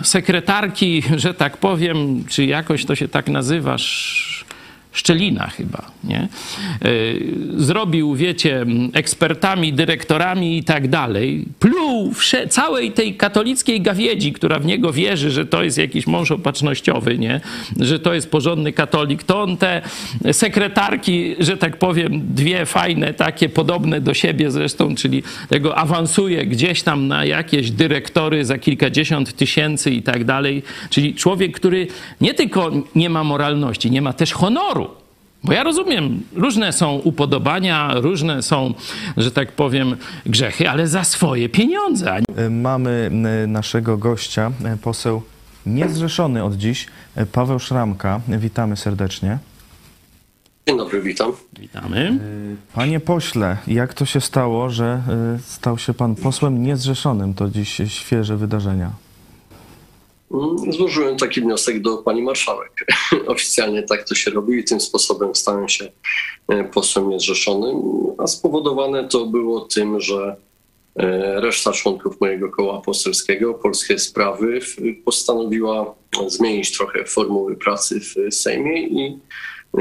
[0.03, 4.45] sekretarki, że tak powiem, czy jakoś to się tak nazywasz,
[4.93, 6.19] Szczelina chyba, nie?
[6.19, 6.27] E,
[7.57, 11.45] zrobił, wiecie, ekspertami, dyrektorami i tak dalej.
[11.59, 11.92] Pluł
[12.49, 17.41] całej tej katolickiej gawiedzi, która w niego wierzy, że to jest jakiś mąż opatrznościowy, nie?
[17.79, 19.23] Że to jest porządny katolik.
[19.23, 19.81] To on te
[20.31, 26.83] sekretarki, że tak powiem, dwie fajne, takie podobne do siebie zresztą, czyli tego awansuje gdzieś
[26.83, 30.63] tam na jakieś dyrektory za kilkadziesiąt tysięcy i tak dalej.
[30.89, 31.87] Czyli człowiek, który
[32.21, 35.02] nie tylko nie ma moralności, nie ma też honoru
[35.43, 38.73] bo ja rozumiem, różne są upodobania, różne są,
[39.17, 42.19] że tak powiem, grzechy, ale za swoje pieniądze.
[42.35, 43.11] E, mamy
[43.43, 45.21] e, naszego gościa, e, poseł
[45.65, 46.87] niezrzeszony od dziś,
[47.31, 48.21] Paweł Szramka.
[48.27, 49.37] Witamy serdecznie.
[50.67, 51.31] Dzień dobry, witam.
[51.59, 52.19] Witamy.
[52.73, 55.01] Panie pośle, jak to się stało, że
[55.45, 57.33] stał się pan posłem niezrzeszonym?
[57.33, 58.91] To dziś świeże wydarzenia.
[60.33, 62.71] Mm, złożyłem taki wniosek do pani marszałek.
[63.27, 65.91] Oficjalnie tak to się robi i tym sposobem stałem się
[66.47, 67.77] e, posłem niezrzeszonym,
[68.17, 70.35] a spowodowane to było tym, że
[70.95, 74.59] e, reszta członków mojego koła poselskiego, Polskie Sprawy,
[75.05, 75.95] postanowiła
[76.27, 79.19] zmienić trochę formuły pracy w Sejmie i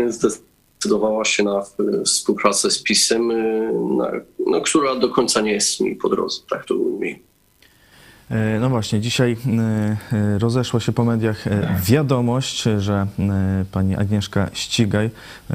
[0.09, 1.63] zdecydowała się na
[2.05, 4.13] współpracę z PiSem, e, na,
[4.47, 7.32] no, która do końca nie jest mi po drodze, tak to ujmijmy.
[8.33, 9.37] E, no właśnie, dzisiaj
[10.13, 11.45] e, e, rozeszła się po mediach
[11.85, 13.07] wiadomość, że
[13.73, 15.11] pani Agnieszka Ścigaj,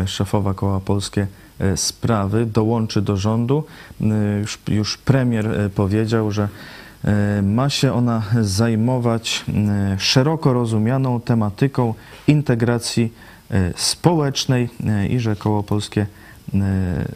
[0.06, 1.28] szefowa koła Polskie
[1.76, 3.64] Sprawy, dołączy do rządu.
[4.42, 6.48] Już, już premier powiedział, że
[7.44, 9.46] ma się ona zajmować
[9.98, 11.94] szeroko rozumianą tematyką
[12.28, 13.14] integracji
[13.76, 14.70] społecznej
[15.10, 16.27] i że koło Polskie E,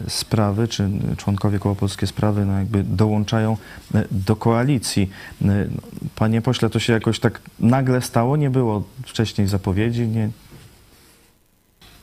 [0.08, 3.58] sprawy, czy członkowie Koła Polskie Sprawy no jakby dołączają
[3.96, 5.10] e, do koalicji.
[5.42, 5.54] E, no,
[6.16, 8.38] panie pośle, to się jakoś tak nagle stało?
[8.38, 10.08] Nie było wcześniej zapowiedzi?
[10.08, 10.30] Nie?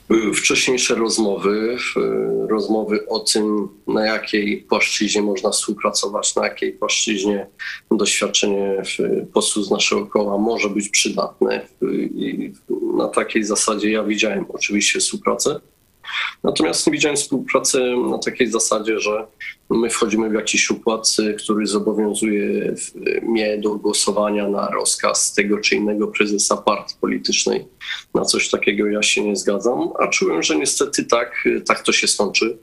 [0.08, 1.76] Były wcześniejsze rozmowy,
[2.48, 7.46] rozmowy o tym, na jakiej płaszczyźnie można współpracować, na jakiej płaszczyźnie
[7.90, 8.82] doświadczenie
[9.34, 11.66] posłów z naszego koła może być przydatne.
[12.14, 12.52] I
[12.96, 15.60] na takiej zasadzie ja widziałem oczywiście współpracę.
[16.44, 19.26] Natomiast nie widziałem współpracy na takiej zasadzie, że
[19.70, 22.74] my wchodzimy w jakiś układ, który zobowiązuje
[23.22, 27.66] mnie do głosowania na rozkaz tego czy innego prezesa partii politycznej.
[28.14, 32.08] Na coś takiego ja się nie zgadzam, a czułem, że niestety tak, tak to się
[32.08, 32.58] skończy.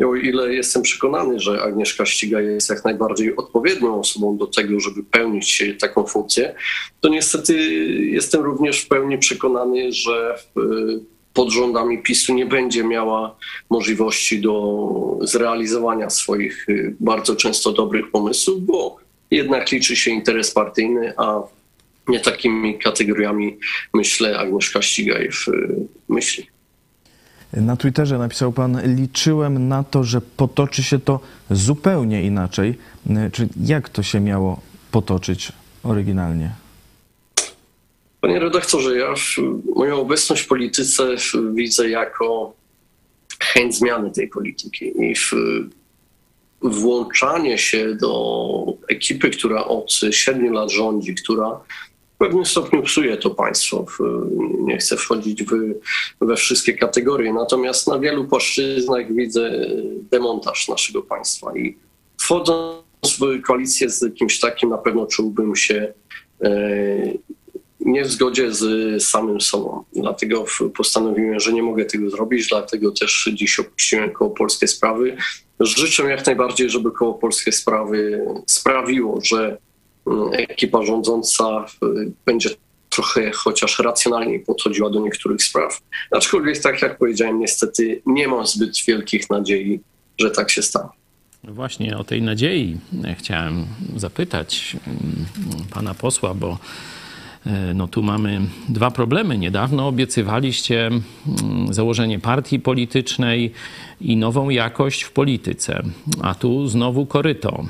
[0.00, 4.80] I o ile jestem przekonany, że Agnieszka Ściga jest jak najbardziej odpowiednią osobą do tego,
[4.80, 6.54] żeby pełnić taką funkcję,
[7.00, 7.54] to niestety
[8.10, 10.38] jestem również w pełni przekonany, że
[11.34, 13.36] pod rządami PiSu nie będzie miała
[13.70, 18.96] możliwości do zrealizowania swoich y, bardzo często dobrych pomysłów, bo
[19.30, 21.42] jednak liczy się interes partyjny, a
[22.08, 23.58] nie takimi kategoriami,
[23.94, 25.30] myślę, Agnieszka Ścigaj y,
[26.08, 26.46] myśli.
[27.52, 32.74] Na Twitterze napisał pan: Liczyłem na to, że potoczy się to zupełnie inaczej.
[33.32, 36.50] Czy jak to się miało potoczyć oryginalnie?
[38.20, 39.14] Panie redaktorze, ja
[39.74, 41.16] moją obecność w polityce
[41.54, 42.52] widzę jako
[43.40, 45.14] chęć zmiany tej polityki i
[46.62, 51.60] włączanie się do ekipy, która od siedmiu lat rządzi, która
[52.14, 53.86] w pewnym stopniu psuje to państwo.
[54.60, 55.44] Nie chcę wchodzić
[56.20, 59.66] we wszystkie kategorie, natomiast na wielu płaszczyznach widzę
[60.10, 61.76] demontaż naszego państwa i
[62.18, 62.82] wchodząc
[63.18, 65.92] w koalicję z kimś takim, na pewno czułbym się
[66.42, 66.50] e,
[67.80, 69.84] nie w zgodzie z samym sobą.
[69.92, 70.44] Dlatego
[70.76, 75.16] postanowiłem, że nie mogę tego zrobić, dlatego też dziś opuściłem koło Polskie Sprawy.
[75.60, 79.58] Życzę jak najbardziej, żeby koło Polskie Sprawy sprawiło, że
[80.06, 81.66] mm, ekipa rządząca
[82.26, 82.50] będzie
[82.90, 85.80] trochę chociaż racjonalniej podchodziła do niektórych spraw.
[86.10, 89.80] Aczkolwiek, tak jak powiedziałem, niestety nie mam zbyt wielkich nadziei,
[90.18, 90.88] że tak się stanie.
[91.44, 92.78] Właśnie o tej nadziei
[93.18, 93.66] chciałem
[93.96, 95.26] zapytać mm,
[95.70, 96.58] pana posła, bo
[97.74, 99.38] no tu mamy dwa problemy.
[99.38, 101.00] Niedawno obiecywaliście mm,
[101.74, 103.52] założenie partii politycznej
[104.00, 105.82] i nową jakość w polityce,
[106.22, 107.64] a tu znowu koryto.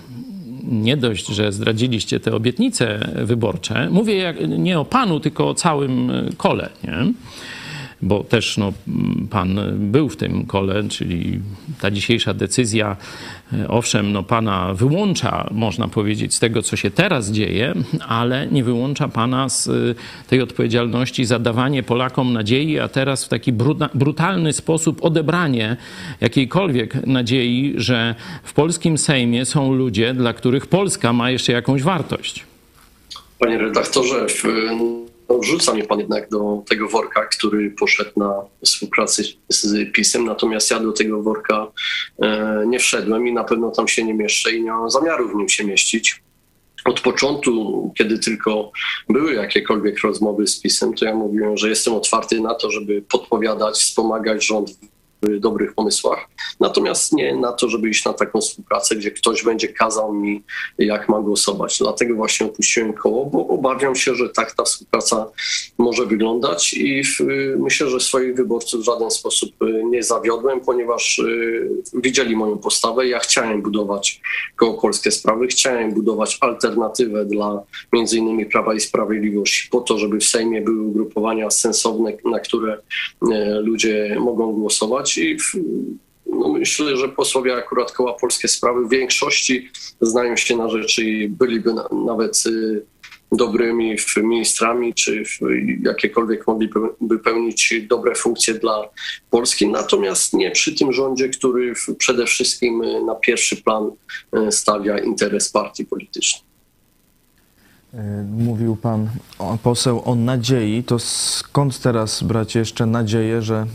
[0.63, 3.89] Nie dość, że zdradziliście te obietnice wyborcze.
[3.91, 6.69] Mówię jak, nie o panu, tylko o całym kole.
[6.85, 7.13] Nie?
[8.03, 8.73] Bo też no,
[9.31, 11.41] pan był w tym kole, czyli
[11.81, 12.97] ta dzisiejsza decyzja,
[13.53, 17.75] e, owszem, no, pana wyłącza, można powiedzieć, z tego, co się teraz dzieje,
[18.09, 19.73] ale nie wyłącza pana z e,
[20.29, 23.53] tej odpowiedzialności za dawanie Polakom nadziei, a teraz w taki
[23.95, 25.77] brutalny sposób odebranie
[26.21, 32.45] jakiejkolwiek nadziei, że w polskim Sejmie są ludzie, dla których Polska ma jeszcze jakąś wartość.
[33.39, 34.43] Panie redaktorze, w
[35.39, 40.81] Wrzuca mnie pan jednak do tego worka, który poszedł na współpracę z PiSem, natomiast ja
[40.81, 41.67] do tego worka
[42.23, 45.35] e, nie wszedłem i na pewno tam się nie mieszczę i nie mam zamiaru w
[45.35, 46.23] nim się mieścić.
[46.85, 48.73] Od początku, kiedy tylko
[49.09, 53.75] były jakiekolwiek rozmowy z PiSem, to ja mówiłem, że jestem otwarty na to, żeby podpowiadać,
[53.75, 54.71] wspomagać rząd
[55.23, 56.29] dobrych pomysłach.
[56.61, 60.43] Natomiast nie na to, żeby iść na taką współpracę, gdzie ktoś będzie kazał mi,
[60.79, 61.79] jak mam głosować.
[61.79, 65.27] Dlatego właśnie opuściłem koło, bo obawiam się, że tak ta współpraca
[65.79, 67.21] może wyglądać i w,
[67.59, 73.09] myślę, że swoich wyborców w żaden sposób y, nie zawiodłem, ponieważ y, widzieli moją postawę.
[73.09, 74.21] Ja chciałem budować
[74.57, 80.19] koło Polskie Sprawy, chciałem budować alternatywę dla między innymi Prawa i Sprawiedliwości po to, żeby
[80.19, 82.81] w Sejmie były ugrupowania sensowne, na które y,
[83.61, 85.37] ludzie mogą głosować i
[86.27, 89.71] no myślę, że posłowie akurat koła Polskie Sprawy w większości
[90.01, 92.83] znają się na rzeczy i byliby na, nawet y,
[93.33, 95.23] dobrymi ministrami, czy
[95.83, 98.89] jakiekolwiek mogliby pełnić dobre funkcje dla
[99.31, 99.69] Polski.
[99.69, 103.91] Natomiast nie przy tym rządzie, który przede wszystkim y, na pierwszy plan
[104.49, 106.51] y, stawia interes partii politycznej.
[108.39, 109.11] Mówił pan
[109.63, 110.85] poseł o nadziei.
[110.85, 113.67] To skąd teraz brać jeszcze nadzieję, że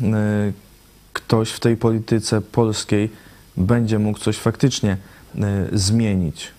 [1.16, 3.10] ktoś w tej polityce polskiej
[3.58, 4.98] będzie mógł coś faktycznie
[5.42, 6.52] e, zmienić?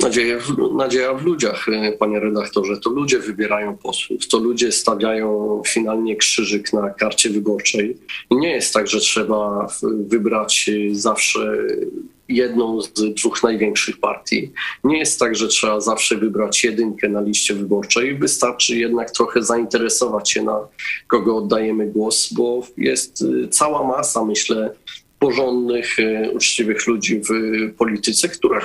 [0.00, 0.38] Nadzieja,
[0.76, 2.76] nadzieja w ludziach, e, panie redaktorze.
[2.76, 7.96] To ludzie wybierają posłów, to ludzie stawiają finalnie krzyżyk na karcie wyborczej.
[8.30, 11.56] I nie jest tak, że trzeba wybrać zawsze
[12.36, 14.52] jedną z dwóch największych partii.
[14.84, 18.18] Nie jest tak, że trzeba zawsze wybrać jedynkę na liście wyborczej.
[18.18, 20.60] Wystarczy jednak trochę zainteresować się, na
[21.06, 24.74] kogo oddajemy głos, bo jest y, cała masa, myślę,
[25.18, 27.32] porządnych, y, uczciwych ludzi w
[27.74, 28.60] polityce, która,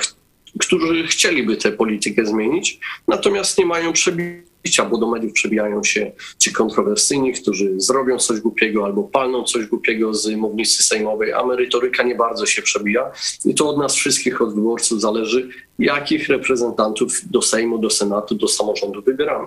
[0.58, 4.47] którzy chcieliby tę politykę zmienić, natomiast nie mają przebiegu
[4.90, 10.14] bo do mediów przebijają się ci kontrowersyjni, którzy zrobią coś głupiego albo palną coś głupiego
[10.14, 13.10] z mównicy sejmowej, a merytoryka nie bardzo się przebija.
[13.44, 15.48] I to od nas wszystkich, od wyborców zależy,
[15.78, 19.46] jakich reprezentantów do Sejmu, do Senatu, do samorządu wybieramy.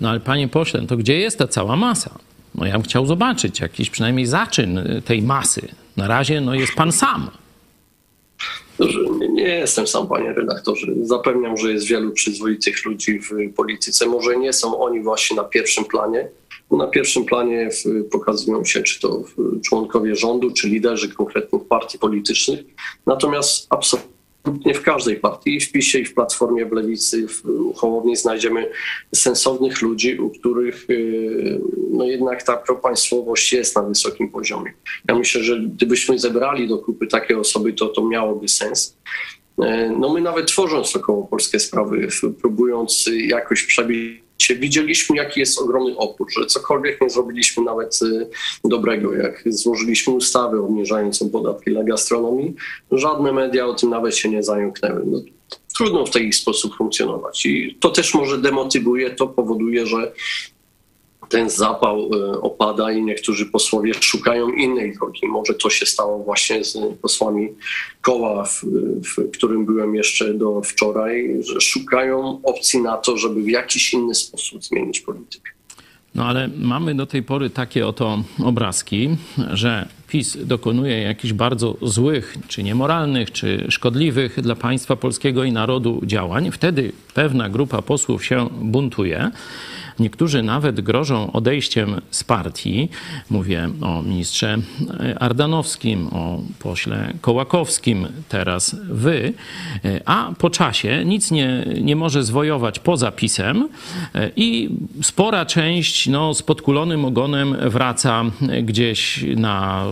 [0.00, 2.18] No ale panie pośle, to gdzie jest ta cała masa?
[2.54, 5.68] No ja bym chciał zobaczyć jakiś przynajmniej zaczyn tej masy.
[5.96, 7.30] Na razie no jest pan sam.
[9.18, 10.86] Nie, nie jestem sam, panie redaktorze.
[11.02, 14.06] Zapewniam, że jest wielu przyzwoitych ludzi w polityce.
[14.06, 16.28] Może nie są oni właśnie na pierwszym planie.
[16.70, 17.68] Na pierwszym planie
[18.10, 19.22] pokazują się czy to
[19.64, 22.60] członkowie rządu, czy liderzy konkretnych partii politycznych.
[23.06, 24.11] Natomiast absolutnie
[24.64, 27.42] nie w każdej partii, i w PiSie, i w Platformie, w Lewicy, w
[27.76, 28.70] Hołowni znajdziemy
[29.14, 34.72] sensownych ludzi, u których y, no jednak ta propaństwowość jest na wysokim poziomie.
[35.08, 38.96] Ja myślę, że gdybyśmy zebrali do kupy takie osoby, to to miałoby sens.
[39.58, 42.08] Y, no my nawet tworząc około Polskie Sprawy,
[42.40, 48.28] próbując jakoś przebić widzieliśmy, jaki jest ogromny opór, że cokolwiek nie zrobiliśmy nawet y,
[48.64, 52.54] dobrego, jak złożyliśmy ustawę obniżającą podatki dla gastronomii,
[52.92, 55.02] żadne media o tym nawet się nie zająknęły.
[55.06, 55.20] No,
[55.76, 60.12] trudno w taki sposób funkcjonować i to też może demotywuje, to powoduje, że
[61.32, 65.26] ten zapał e, opada i niektórzy posłowie szukają innej drogi.
[65.26, 67.48] Może to się stało właśnie z posłami
[68.00, 68.64] koła, w,
[69.16, 74.14] w którym byłem jeszcze do wczoraj, że szukają opcji na to, żeby w jakiś inny
[74.14, 75.50] sposób zmienić politykę.
[76.14, 79.08] No ale mamy do tej pory takie oto obrazki,
[79.52, 86.00] że PiS dokonuje jakichś bardzo złych, czy niemoralnych, czy szkodliwych dla państwa polskiego i narodu
[86.04, 86.50] działań.
[86.50, 89.30] Wtedy pewna grupa posłów się buntuje.
[89.98, 92.88] Niektórzy nawet grożą odejściem z partii.
[93.30, 94.58] Mówię o ministrze
[95.20, 99.32] Ardanowskim, o pośle Kołakowskim, teraz wy.
[100.04, 103.68] A po czasie nic nie, nie może zwojować poza pisem
[104.36, 104.70] i
[105.02, 108.24] spora część no, z podkulonym ogonem wraca
[108.62, 109.84] gdzieś na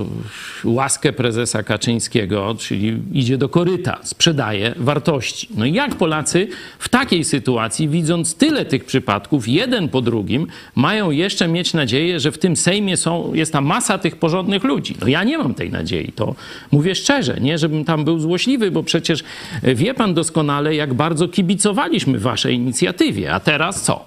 [0.64, 5.48] łaskę prezesa Kaczyńskiego, czyli idzie do koryta, sprzedaje wartości.
[5.56, 6.48] No i jak Polacy
[6.78, 12.32] w takiej sytuacji, widząc tyle tych przypadków, jeden po drugim, mają jeszcze mieć nadzieję, że
[12.32, 14.96] w tym Sejmie są, jest ta masa tych porządnych ludzi.
[15.00, 16.34] No ja nie mam tej nadziei, to
[16.70, 19.24] mówię szczerze, nie żebym tam był złośliwy, bo przecież
[19.62, 23.34] wie pan doskonale, jak bardzo kibicowaliśmy waszej inicjatywie.
[23.34, 24.04] A teraz co?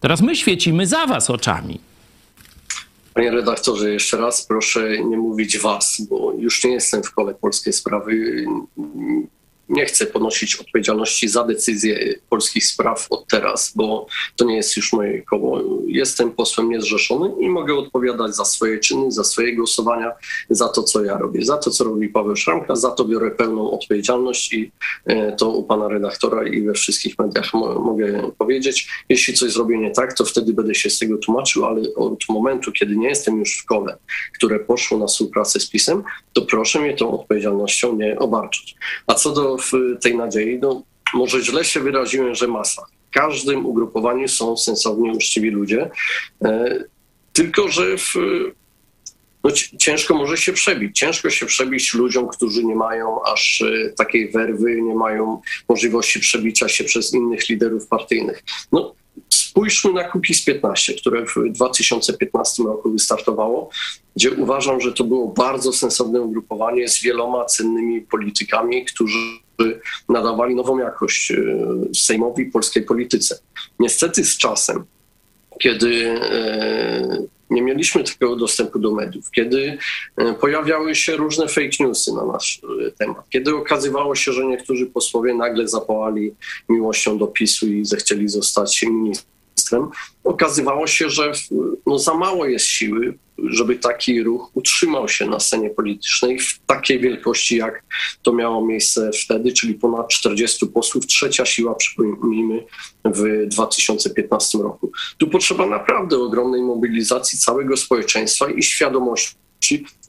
[0.00, 1.80] Teraz my świecimy za was oczami.
[3.14, 7.72] Panie redaktorze, jeszcze raz proszę nie mówić was, bo już nie jestem w kole polskiej
[7.72, 8.44] sprawy
[9.68, 14.06] nie chcę ponosić odpowiedzialności za decyzje polskich spraw od teraz, bo
[14.36, 15.60] to nie jest już moje koło.
[15.86, 20.12] Jestem posłem niezrzeszony i mogę odpowiadać za swoje czyny, za swoje głosowania,
[20.50, 23.70] za to, co ja robię, za to, co robi Paweł Szramka, za to biorę pełną
[23.70, 24.72] odpowiedzialność i
[25.06, 27.54] e, to u pana redaktora i we wszystkich mediach
[27.84, 28.88] mogę powiedzieć.
[29.08, 32.72] Jeśli coś zrobię nie tak, to wtedy będę się z tego tłumaczył, ale od momentu,
[32.72, 33.96] kiedy nie jestem już w kole,
[34.34, 36.02] które poszło na współpracę z PiSem,
[36.32, 38.74] to proszę mnie tą odpowiedzialnością nie obarczać.
[39.06, 40.82] A co do w tej nadziei, no
[41.14, 42.86] może źle się wyraziłem, że masa.
[43.10, 45.90] W każdym ugrupowaniu są sensowni, uczciwi ludzie,
[46.44, 46.84] e,
[47.32, 48.14] tylko że w,
[49.44, 50.98] no, ciężko może się przebić.
[50.98, 56.68] Ciężko się przebić ludziom, którzy nie mają aż e, takiej werwy, nie mają możliwości przebicia
[56.68, 58.42] się przez innych liderów partyjnych.
[58.72, 58.94] No,
[59.28, 63.70] Spójrzmy na Cookies 15, które w 2015 roku wystartowało,
[64.16, 69.18] gdzie uważam, że to było bardzo sensowne ugrupowanie z wieloma cennymi politykami, którzy
[70.08, 71.36] nadawali nową jakość e,
[71.94, 73.38] Sejmowi polskiej polityce.
[73.78, 74.84] Niestety z czasem,
[75.60, 79.78] kiedy e, nie mieliśmy takiego dostępu do mediów, kiedy
[80.16, 82.60] e, pojawiały się różne fake newsy na nasz
[82.98, 86.34] temat, kiedy okazywało się, że niektórzy posłowie nagle zapałali
[86.68, 89.31] miłością do PiSu i zechcieli zostać ministrem,
[89.72, 89.88] ministrem,
[90.24, 91.32] okazywało się, że
[91.86, 97.00] no, za mało jest siły, żeby taki ruch utrzymał się na scenie politycznej w takiej
[97.00, 97.84] wielkości, jak
[98.22, 102.64] to miało miejsce wtedy, czyli ponad 40 posłów, trzecia siła, przypomnijmy,
[103.04, 104.92] w 2015 roku.
[105.18, 109.34] Tu potrzeba naprawdę ogromnej mobilizacji całego społeczeństwa i świadomości,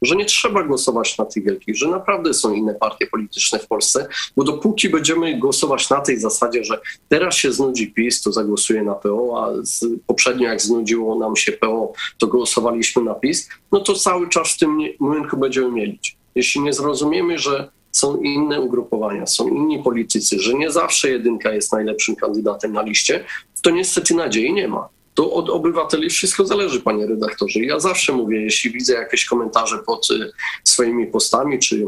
[0.02, 4.08] że nie trzeba głosować na tych wielkich, że naprawdę są inne partie polityczne w Polsce,
[4.38, 6.80] bo dopóki będziemy głosować na tej zasadzie, że
[7.10, 11.52] teraz się znudzi PiS, to zagłosuję na PO, a z, poprzednio jak znudziło nam się
[11.52, 16.18] PO, to głosowaliśmy na PiS, no to cały czas w tym młynku będziemy mielić.
[16.36, 21.72] Jeśli nie zrozumiemy, że są inne ugrupowania, są inni politycy, że nie zawsze jedynka jest
[21.72, 23.26] najlepszym kandydatem na liście,
[23.62, 27.60] to niestety nadziei nie ma to od obywateli wszystko zależy, panie redaktorze.
[27.60, 30.32] Ja zawsze mówię, jeśli widzę jakieś komentarze pod y,
[30.64, 31.86] swoimi postami, czy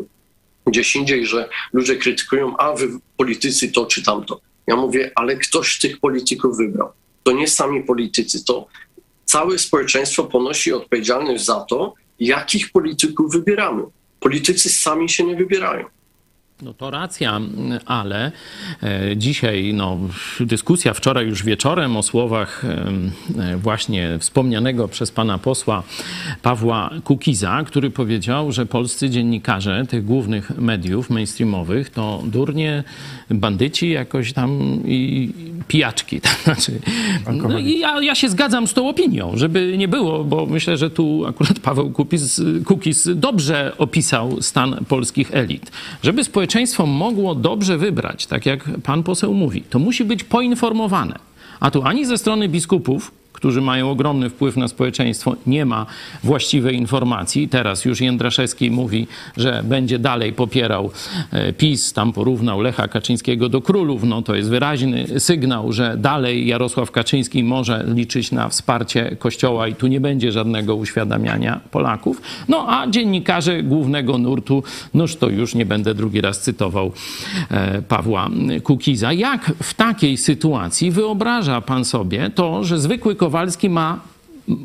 [0.65, 4.41] gdzieś indziej, że ludzie krytykują, a wy politycy to czy tamto.
[4.67, 6.89] Ja mówię, ale ktoś tych polityków wybrał.
[7.23, 8.67] To nie sami politycy, to
[9.25, 13.83] całe społeczeństwo ponosi odpowiedzialność za to, jakich polityków wybieramy.
[14.19, 15.85] Politycy sami się nie wybierają.
[16.61, 17.41] No to racja,
[17.85, 18.31] ale
[18.83, 19.97] e, dzisiaj no,
[20.39, 25.83] dyskusja wczoraj już wieczorem o słowach e, właśnie wspomnianego przez pana posła
[26.41, 32.83] Pawła Kukiza, który powiedział, że polscy dziennikarze tych głównych mediów mainstreamowych to durnie,
[33.29, 35.31] bandyci jakoś tam i
[35.67, 36.21] pijaczki.
[36.25, 36.79] To znaczy,
[37.49, 40.89] no i ja, ja się zgadzam z tą opinią, żeby nie było, bo myślę, że
[40.89, 45.71] tu akurat Paweł Kukiz, Kukiz dobrze opisał stan polskich elit.
[46.03, 46.44] Żeby społeczeństwo
[46.85, 51.19] mogło dobrze wybrać, tak jak pan poseł mówi, to musi być poinformowane.
[51.59, 53.11] A tu ani ze strony biskupów,
[53.45, 55.85] którzy mają ogromny wpływ na społeczeństwo, nie ma
[56.23, 57.47] właściwej informacji.
[57.47, 60.91] Teraz już Jędraszewski mówi, że będzie dalej popierał
[61.31, 64.03] e, PiS, tam porównał Lecha Kaczyńskiego do królów.
[64.03, 69.75] No to jest wyraźny sygnał, że dalej Jarosław Kaczyński może liczyć na wsparcie Kościoła i
[69.75, 72.21] tu nie będzie żadnego uświadamiania Polaków.
[72.47, 76.91] No a dziennikarze głównego nurtu, noż to już nie będę drugi raz cytował
[77.51, 78.29] e, Pawła
[78.63, 79.13] Kukiza.
[79.13, 83.34] Jak w takiej sytuacji wyobraża pan sobie to, że zwykły Kowalski
[83.69, 83.99] ma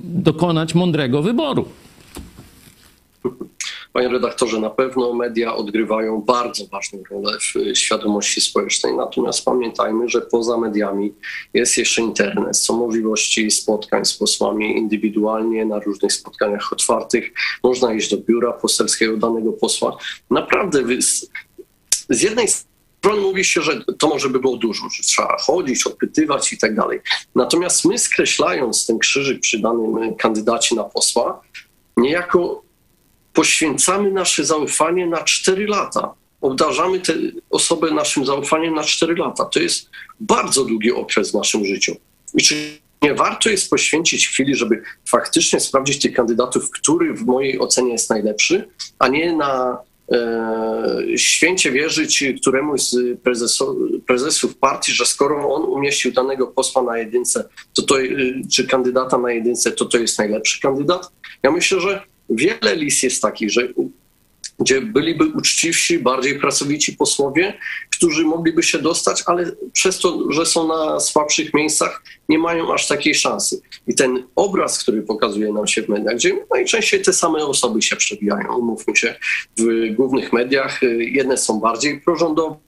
[0.04, 1.68] dokonać mądrego wyboru.
[3.92, 10.20] Panie redaktorze, na pewno media odgrywają bardzo ważną rolę w świadomości społecznej, natomiast pamiętajmy, że
[10.20, 11.12] poza mediami
[11.54, 12.56] jest jeszcze internet.
[12.56, 17.32] Są możliwości spotkań z posłami indywidualnie na różnych spotkaniach otwartych.
[17.62, 19.96] Można iść do biura poselskiego danego posła.
[20.30, 20.82] Naprawdę
[22.10, 22.69] z jednej strony
[23.00, 26.74] strony mówi się, że to może by było dużo, że trzeba chodzić, odpytywać i tak
[26.74, 27.00] dalej.
[27.34, 31.40] Natomiast my skreślając ten krzyżyk przy danym kandydacie na posła,
[31.96, 32.62] niejako
[33.32, 36.14] poświęcamy nasze zaufanie na 4 lata.
[36.40, 37.12] Obdarzamy tę
[37.50, 39.44] osobę naszym zaufaniem na 4 lata.
[39.44, 39.90] To jest
[40.20, 41.96] bardzo długi okres w naszym życiu.
[42.34, 47.60] I czy nie warto jest poświęcić chwili, żeby faktycznie sprawdzić tych kandydatów, który w mojej
[47.60, 49.89] ocenie jest najlepszy, a nie na e,
[51.16, 53.20] święcie wierzyć któremuś z
[54.06, 57.94] prezesów partii, że skoro on umieścił danego posła na jedynce, to to,
[58.52, 61.12] czy kandydata na jedynce, to to jest najlepszy kandydat.
[61.42, 63.68] Ja myślę, że wiele list jest takich, że
[64.60, 67.58] gdzie byliby uczciwsi, bardziej pracowici posłowie,
[67.90, 72.88] którzy mogliby się dostać, ale przez to, że są na słabszych miejscach, nie mają aż
[72.88, 73.60] takiej szansy.
[73.86, 77.96] I ten obraz, który pokazuje nam się w mediach, gdzie najczęściej te same osoby się
[77.96, 79.14] przebijają, umówmy się,
[79.58, 82.60] w głównych mediach, jedne są bardziej prorządowe,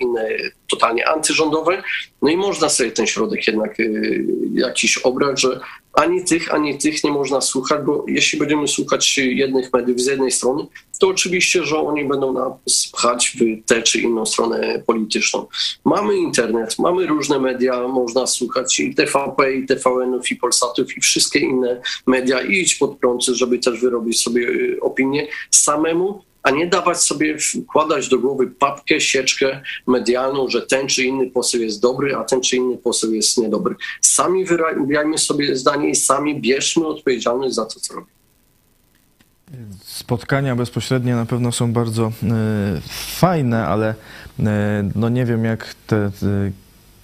[0.00, 0.28] inne
[0.70, 1.82] totalnie antyrządowe.
[2.22, 5.60] No i można sobie ten środek jednak y, jakiś obrać, że
[5.96, 10.30] ani tych, ani tych nie można słuchać, bo jeśli będziemy słuchać jednych mediów z jednej
[10.30, 10.66] strony,
[10.98, 15.46] to oczywiście, że oni będą nas pchać w tę czy inną stronę polityczną.
[15.84, 21.38] Mamy internet, mamy różne media, można słuchać i TVP, i TVN-ów, i Polsatów, i wszystkie
[21.38, 26.66] inne media i iść pod prąd, żeby też wyrobić sobie y, opinię samemu a nie
[26.66, 32.16] dawać sobie, wkładać do głowy papkę, sieczkę medialną, że ten czy inny poseł jest dobry,
[32.16, 33.74] a ten czy inny poseł jest niedobry.
[34.00, 38.16] Sami wyrabiajmy sobie zdanie i sami bierzmy odpowiedzialność za to, co robimy.
[39.82, 42.30] Spotkania bezpośrednie na pewno są bardzo y,
[43.18, 44.42] fajne, ale y,
[44.94, 46.52] no nie wiem, jak te y,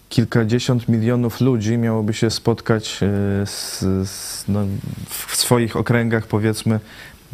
[0.09, 2.99] kilkadziesiąt milionów ludzi miałoby się spotkać
[3.45, 3.79] z,
[4.09, 4.67] z, no,
[5.09, 6.81] w swoich okręgach, powiedzmy,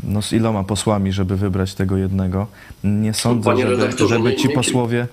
[0.04, 2.46] no z iloma posłami, żeby wybrać tego jednego.
[2.84, 5.06] Nie sądzę, Panie żeby, żeby ci nie, posłowie...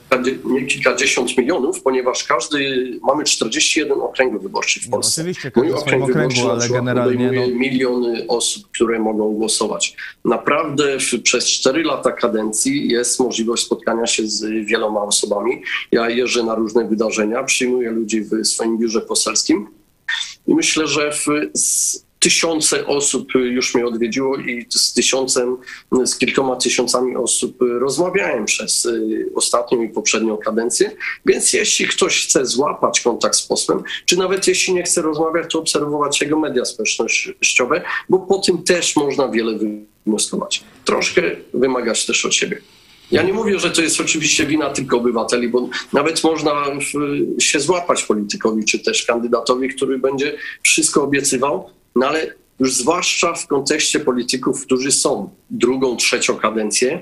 [0.46, 5.22] Nie kilkadziesiąt milionów, ponieważ każdy, mamy 41 okręgów wyborczych w Polsce.
[5.22, 7.32] No, oczywiście, każdy Mój okręg okręgu, ale generalnie...
[7.32, 7.60] No...
[7.60, 9.96] miliony osób, które mogą głosować.
[10.26, 15.62] Naprawdę przez 4 lata kadencji jest możliwość spotkania się z wieloma osobami.
[15.92, 19.68] Ja jeżdżę na różne wydarzenia, przyjmuję ludzi w swoim biurze poselskim
[20.48, 21.26] i myślę, że w,
[22.26, 25.58] tysiące osób już mnie odwiedziło i z tysiącem,
[26.04, 30.92] z kilkoma tysiącami osób rozmawiałem przez y, ostatnią i poprzednią kadencję.
[31.26, 35.60] Więc jeśli ktoś chce złapać kontakt z posłem, czy nawet jeśli nie chce rozmawiać, to
[35.60, 39.60] obserwować jego media społecznościowe, bo po tym też można wiele
[40.06, 40.64] wnioskować.
[40.86, 41.22] Troszkę
[41.54, 42.62] wymagać też od siebie.
[43.12, 46.66] Ja nie mówię, że to jest oczywiście wina tylko obywateli, bo nawet można
[47.40, 53.48] się złapać politykowi czy też kandydatowi, który będzie wszystko obiecywał, no ale już zwłaszcza w
[53.48, 57.02] kontekście polityków, którzy są drugą, trzecią kadencję,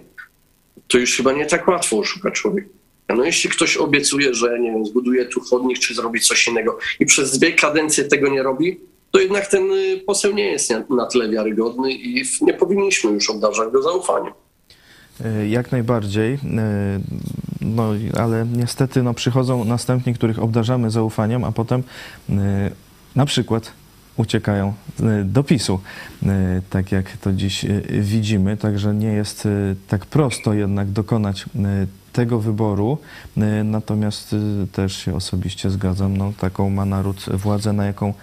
[0.87, 2.69] to już chyba nie tak łatwo oszukać człowieka.
[3.09, 7.05] No jeśli ktoś obiecuje, że nie wiem, zbuduje tu chodnik czy zrobi coś innego i
[7.05, 8.79] przez dwie kadencje tego nie robi,
[9.11, 13.71] to jednak ten y, poseł nie jest na tyle wiarygodny i nie powinniśmy już obdarzać
[13.71, 14.33] go zaufaniem.
[15.25, 16.39] Y, jak najbardziej, y,
[17.61, 21.83] no ale niestety no, przychodzą następni, których obdarzamy zaufaniem, a potem
[23.15, 23.71] na przykład
[24.17, 25.79] uciekają e, do PiSu,
[26.23, 28.57] e, tak jak to dziś e, widzimy.
[28.57, 29.47] Także nie jest
[29.87, 31.45] tak prosto jednak dokonać
[32.13, 32.97] tego wyboru.
[33.63, 34.35] Natomiast
[34.71, 38.13] też się osobiście zgadzam, no, taką ma naród władzę, na jaką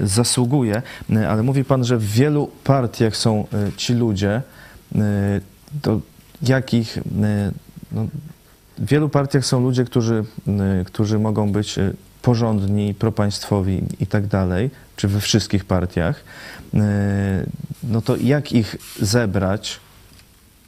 [0.00, 0.82] zasługuje.
[1.28, 4.42] Ale mówi pan, że w wielu partiach są ci ludzie,
[5.82, 6.00] to
[6.42, 6.98] jakich
[7.92, 8.06] no,
[8.78, 10.24] w wielu partiach są ludzie, którzy,
[10.86, 11.78] którzy mogą być
[12.30, 16.24] porządni, propaństwowi i tak dalej, czy we wszystkich partiach.
[16.74, 16.78] Y,
[17.82, 19.80] No to jak ich zebrać?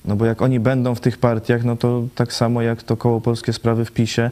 [0.04, 3.20] No bo jak oni będą w tych partiach, no to tak samo jak to koło
[3.20, 4.30] Polskie Sprawy w PiSie,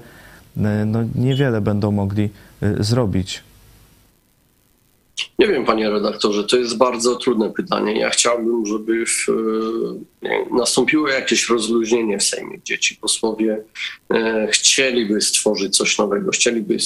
[0.57, 2.31] y, no niewiele będą mogli
[2.63, 3.43] y, zrobić.
[5.39, 8.01] Nie wiem, panie redaktorze, to jest bardzo trudne pytanie.
[8.01, 9.29] Ja chciałbym, żeby w,
[10.23, 13.65] e, nastąpiło jakieś rozluźnienie w Sejmie, gdzie ci posłowie
[14.15, 16.77] e, chcieliby stworzyć coś nowego, chcieliby e,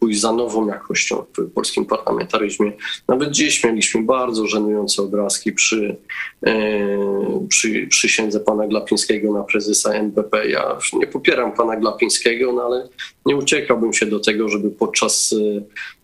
[0.00, 2.72] pójść za nową jakością w polskim parlamentaryzmie.
[3.08, 5.96] Nawet dziś mieliśmy bardzo żenujące obrazki przy,
[7.48, 10.48] przy przysiędze pana Glapińskiego na prezesa NBP.
[10.48, 12.88] Ja nie popieram pana Glapińskiego, no ale
[13.26, 15.34] nie uciekałbym się do tego, żeby podczas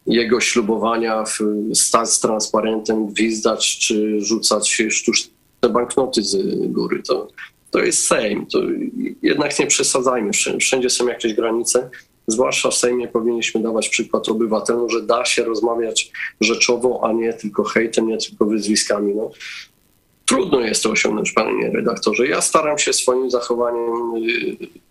[0.09, 1.38] jego ślubowania w,
[1.74, 5.32] stać z transparentem, gwizdać czy rzucać sztuczne
[5.70, 6.36] banknoty z
[6.72, 7.02] góry.
[7.02, 7.28] To,
[7.70, 8.46] to jest Sejm.
[8.46, 8.59] To
[9.22, 10.30] jednak nie przesadzajmy.
[10.61, 11.90] Wszędzie- są jakieś granice.
[12.26, 17.64] Zwłaszcza w Sejmie powinniśmy dawać przykład obywatelom, że da się rozmawiać rzeczowo, a nie tylko
[17.64, 19.14] hejtem, nie tylko wyzwiskami.
[19.14, 19.30] No.
[20.24, 22.26] Trudno jest to osiągnąć, panie redaktorze.
[22.26, 24.88] Ja staram się swoim zachowaniem y,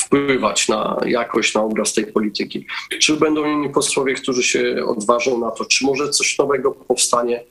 [0.00, 2.66] wpływać na jakość, na obraz tej polityki.
[3.00, 7.44] Czy będą inni posłowie, którzy się odważą na to, czy może coś nowego powstanie?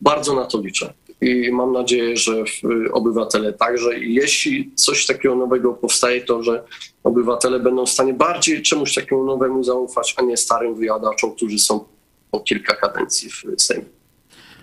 [0.00, 0.94] Bardzo na to liczę.
[1.20, 2.44] I mam nadzieję, że
[2.92, 3.98] obywatele także.
[3.98, 6.64] Jeśli coś takiego nowego powstaje, to że
[7.04, 11.84] obywatele będą w stanie bardziej czemuś takiemu nowemu zaufać, a nie starym wyjadaczom, którzy są
[12.30, 14.01] po kilka kadencji w Sejmie.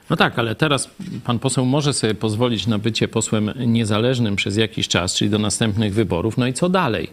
[0.10, 0.89] No tak, ale teraz
[1.24, 5.93] pan poseł może sobie pozwolić na bycie posłem niezależnym przez jakiś czas, czyli do następnych
[5.93, 6.38] wyborów.
[6.38, 7.10] No i co dalej?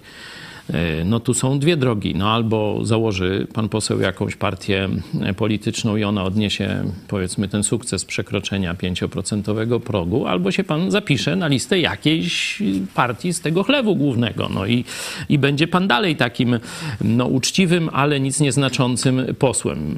[0.73, 2.14] E, No tu są dwie drogi.
[2.14, 4.89] No albo założy pan poseł jakąś partię
[5.37, 11.47] polityczną i ona odniesie powiedzmy ten sukces przekroczenia 5% progu, albo się pan zapisze na
[11.49, 12.62] listę jakiejś
[12.95, 14.49] partii z tego chlewu głównego.
[14.55, 14.85] No i,
[15.29, 16.59] i będzie pan dalej takim
[17.01, 19.97] no, uczciwym, ale nic nieznaczącym posłem.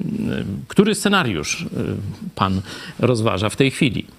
[0.68, 1.66] Który scenariusz
[2.34, 2.60] pan
[2.98, 4.17] rozważa w tej chwili?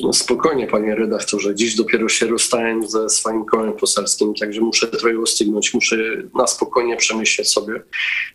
[0.00, 1.54] No spokojnie, panie redaktorze.
[1.54, 5.96] Dziś dopiero się rozstałem ze swoim kołem poselskim, także muszę trochę ostygnąć, muszę
[6.34, 7.82] na spokojnie przemyśleć sobie.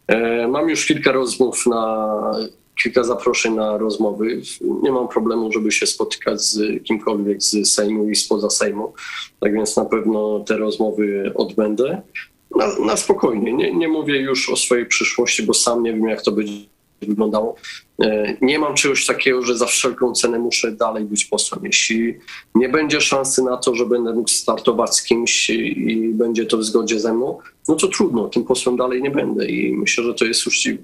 [0.07, 2.31] E, mam już kilka rozmów na
[2.83, 4.41] kilka zaproszeń na rozmowy.
[4.61, 8.93] Nie mam problemu, żeby się spotykać z kimkolwiek z Sejmu i spoza Sejmu.
[9.39, 12.01] Tak więc na pewno te rozmowy odbędę.
[12.55, 13.53] Na, na spokojnie.
[13.53, 16.53] Nie, nie mówię już o swojej przyszłości, bo sam nie wiem, jak to będzie
[17.01, 17.55] wyglądało.
[18.01, 21.65] E, Nie mam czegoś takiego, że za wszelką cenę muszę dalej być posłem.
[21.65, 22.17] Jeśli
[22.55, 26.63] nie będzie szansy na to, że będę mógł startować z kimś i będzie to w
[26.63, 27.37] zgodzie ze mną,
[27.67, 30.77] no to trudno, tym posłem dalej nie będę i myślę, że to jest uczciwe.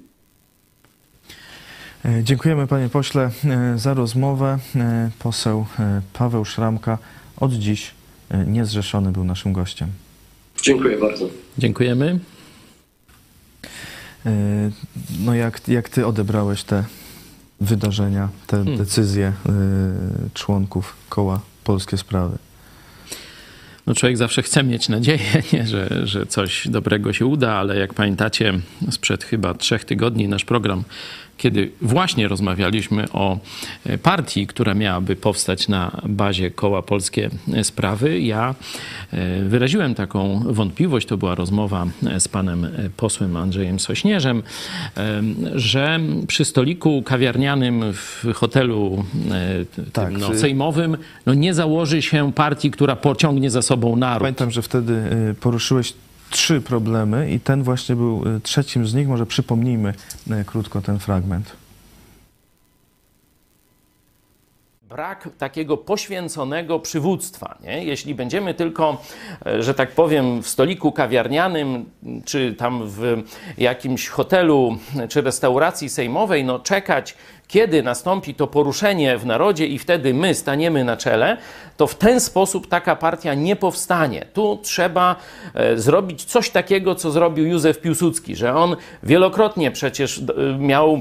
[2.04, 4.58] E, Dziękujemy panie pośle e, za rozmowę.
[5.18, 5.66] Poseł
[6.12, 6.98] Paweł Szramka
[7.40, 7.90] od dziś
[8.46, 9.88] niezrzeszony był naszym gościem.
[10.62, 11.28] Dziękuję bardzo.
[11.58, 12.18] Dziękujemy.
[14.26, 14.30] E,
[15.20, 16.84] No jak, jak ty odebrałeś te
[17.60, 19.32] wydarzenia, te decyzje e,
[20.34, 22.38] członków koła Polskie Sprawy?
[23.86, 25.66] No człowiek zawsze chce mieć nadzieję, nie?
[25.66, 28.52] Że, że coś dobrego się uda, ale jak pamiętacie,
[28.90, 30.84] sprzed chyba trzech tygodni nasz program,
[31.36, 33.38] kiedy właśnie rozmawialiśmy o
[33.86, 37.30] e, partii, która miałaby powstać na bazie koła Polskie
[37.62, 38.54] Sprawy, ja
[39.12, 44.42] e, wyraziłem taką wątpliwość, to była rozmowa e, z panem e, posłem Andrzejem Sośnierzem,
[44.96, 45.22] e,
[45.54, 52.32] że przy stoliku kawiarnianym w hotelu e, tym, Tak, no, sejmowym no, nie założy się
[52.32, 54.22] partii, która pociągnie za sobą naród.
[54.22, 55.02] Pamiętam, że wtedy
[55.40, 55.94] poruszyłeś
[56.34, 59.08] trzy problemy i ten właśnie był y, trzecim z nich.
[59.08, 59.94] Może przypomnijmy
[60.30, 61.56] y, krótko ten fragment.
[64.94, 67.58] brak takiego poświęconego przywództwa.
[67.62, 67.84] Nie?
[67.84, 69.02] Jeśli będziemy tylko,
[69.46, 71.90] e, że tak powiem, w stoliku kawiarnianym,
[72.24, 73.22] czy tam w
[73.58, 74.78] jakimś hotelu,
[75.08, 77.16] czy restauracji sejmowej, no czekać,
[77.48, 81.36] kiedy nastąpi to poruszenie w narodzie i wtedy my staniemy na czele,
[81.76, 84.26] to w ten sposób taka partia nie powstanie.
[84.32, 85.16] Tu trzeba
[85.54, 91.00] e, zrobić coś takiego, co zrobił Józef Piłsudski, że on wielokrotnie przecież d- miał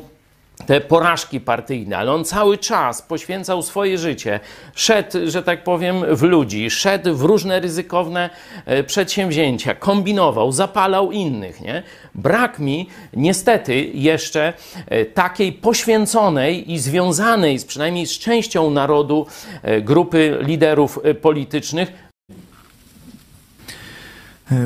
[0.65, 4.39] te porażki partyjne, ale on cały czas poświęcał swoje życie,
[4.75, 8.29] szedł, że tak powiem, w ludzi, szedł w różne ryzykowne
[8.65, 11.61] e, przedsięwzięcia, kombinował, zapalał innych.
[11.61, 11.83] Nie?
[12.15, 14.53] Brak mi niestety jeszcze
[14.87, 19.27] e, takiej poświęconej i związanej z, przynajmniej z częścią narodu
[19.61, 22.03] e, grupy liderów politycznych,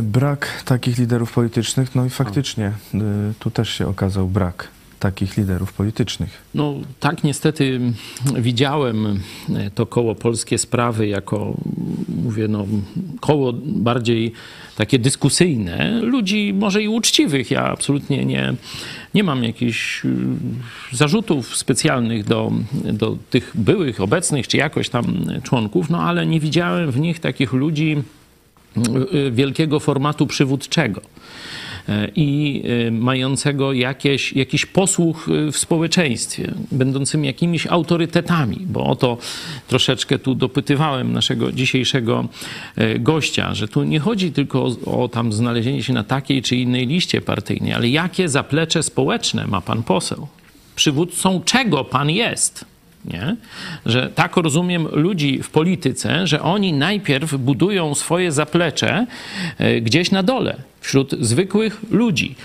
[0.02, 2.72] Brak takich liderów politycznych, no i faktycznie
[3.40, 4.68] tu też się okazał brak
[5.00, 6.42] takich liderów politycznych.
[6.56, 7.80] No tak niestety
[8.36, 9.20] widziałem
[9.76, 11.58] to koło Polskie Sprawy jako,
[12.24, 12.66] mówię, no,
[13.20, 14.34] koło bardziej
[14.76, 17.52] takie dyskusyjne, ludzi może i uczciwych.
[17.52, 18.54] Ja absolutnie nie,
[19.14, 20.10] nie mam jakichś y,
[20.92, 22.52] zarzutów specjalnych do,
[22.94, 27.54] do tych byłych, obecnych czy jakoś tam członków, no ale nie widziałem w nich takich
[27.54, 28.04] ludzi
[29.14, 31.02] y, wielkiego formatu przywódczego
[32.16, 39.18] i y, mającego jakieś, jakiś posłuch y, w społeczeństwie, będącymi jakimiś autorytetami, bo o to
[39.68, 42.28] troszeczkę tu dopytywałem naszego dzisiejszego
[42.78, 46.56] y, gościa, że tu nie chodzi tylko o, o tam znalezienie się na takiej czy
[46.56, 50.28] innej liście partyjnej, ale jakie zaplecze społeczne ma pan poseł?
[50.76, 52.66] Przywódcą czego pan jest?
[53.08, 53.36] Nie?
[53.86, 59.06] Że tak rozumiem ludzi w polityce, że oni najpierw budują swoje zaplecze
[59.82, 62.36] gdzieś na dole wśród zwykłych ludzi.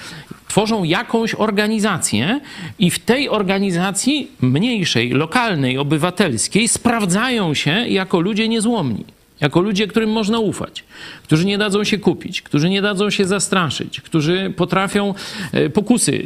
[0.48, 2.40] Tworzą jakąś organizację
[2.78, 9.04] i w tej organizacji mniejszej, lokalnej, obywatelskiej sprawdzają się jako ludzie niezłomni
[9.42, 10.84] jako ludzie, którym można ufać,
[11.22, 15.14] którzy nie dadzą się kupić, którzy nie dadzą się zastraszyć, którzy potrafią
[15.52, 16.24] e, pokusy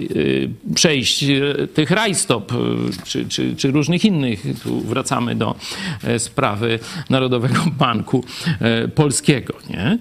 [0.71, 2.53] e, przejść, e, tych rajstop
[3.05, 4.43] czy, czy, czy różnych innych.
[4.63, 5.55] Tu wracamy do
[6.19, 6.79] sprawy
[7.11, 8.25] Narodowego Banku
[8.95, 9.55] Polskiego.
[9.71, 9.99] Nie?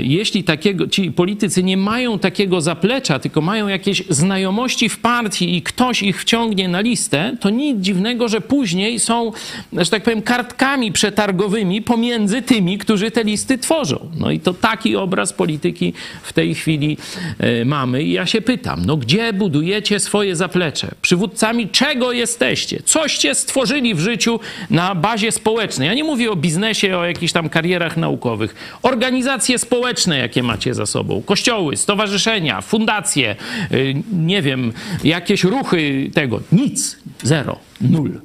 [0.00, 5.62] Jeśli takiego, ci politycy nie mają takiego zaplecza, tylko mają jakieś znajomości w partii i
[5.62, 9.32] ktoś ich wciągnie na listę, to nic dziwnego, że później są,
[9.72, 14.10] że tak powiem, kartkami przetargowymi pomiędzy między tymi, którzy te listy tworzą.
[14.16, 16.96] No i to taki obraz polityki w tej chwili
[17.38, 18.02] e, mamy.
[18.02, 20.90] I ja się pytam, no gdzie budujecie swoje zaplecze?
[21.02, 22.82] Przywódcami czego jesteście?
[22.84, 25.88] Coście stworzyli w życiu na bazie społecznej?
[25.88, 28.78] Ja nie mówię o biznesie, o jakichś tam karierach naukowych.
[28.82, 31.22] Organizacje społeczne, jakie macie za sobą.
[31.22, 33.76] Kościoły, stowarzyszenia, fundacje, e,
[34.12, 34.72] nie wiem,
[35.04, 36.40] jakieś ruchy tego.
[36.52, 36.98] Nic.
[37.22, 37.58] Zero.
[37.80, 38.20] Nul.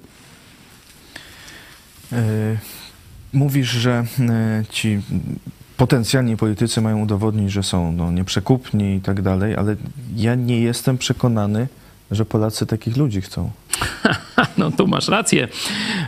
[2.11, 2.72] E,
[3.33, 5.01] Mówisz, że e, ci
[5.77, 9.75] potencjalni politycy mają udowodnić, że są no, nieprzekupni i tak dalej, ale
[10.15, 11.67] ja nie jestem przekonany,
[12.11, 13.51] że Polacy takich ludzi chcą.
[14.57, 15.47] No tu masz rację.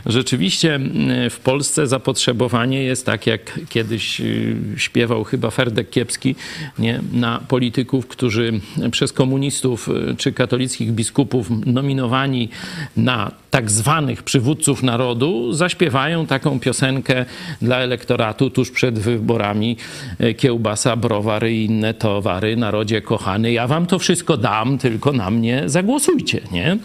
[0.06, 6.34] Rzeczywiście mm, w Polsce zapotrzebowanie jest tak, jak kiedyś y, śpiewał chyba Ferdek Kiepski,
[6.78, 7.00] nie?
[7.12, 12.48] na polityków, którzy przez komunistów y, czy katolickich biskupów nominowani
[12.96, 17.24] na tak zwanych przywódców narodu zaśpiewają taką piosenkę
[17.62, 19.76] dla elektoratu tuż przed wyborami
[20.20, 22.56] y, kiełbasa, browary i inne towary.
[22.56, 26.40] Narodzie kochany, ja wam to wszystko dam, tylko na mnie zagłosujcie.
[26.52, 26.78] Nie?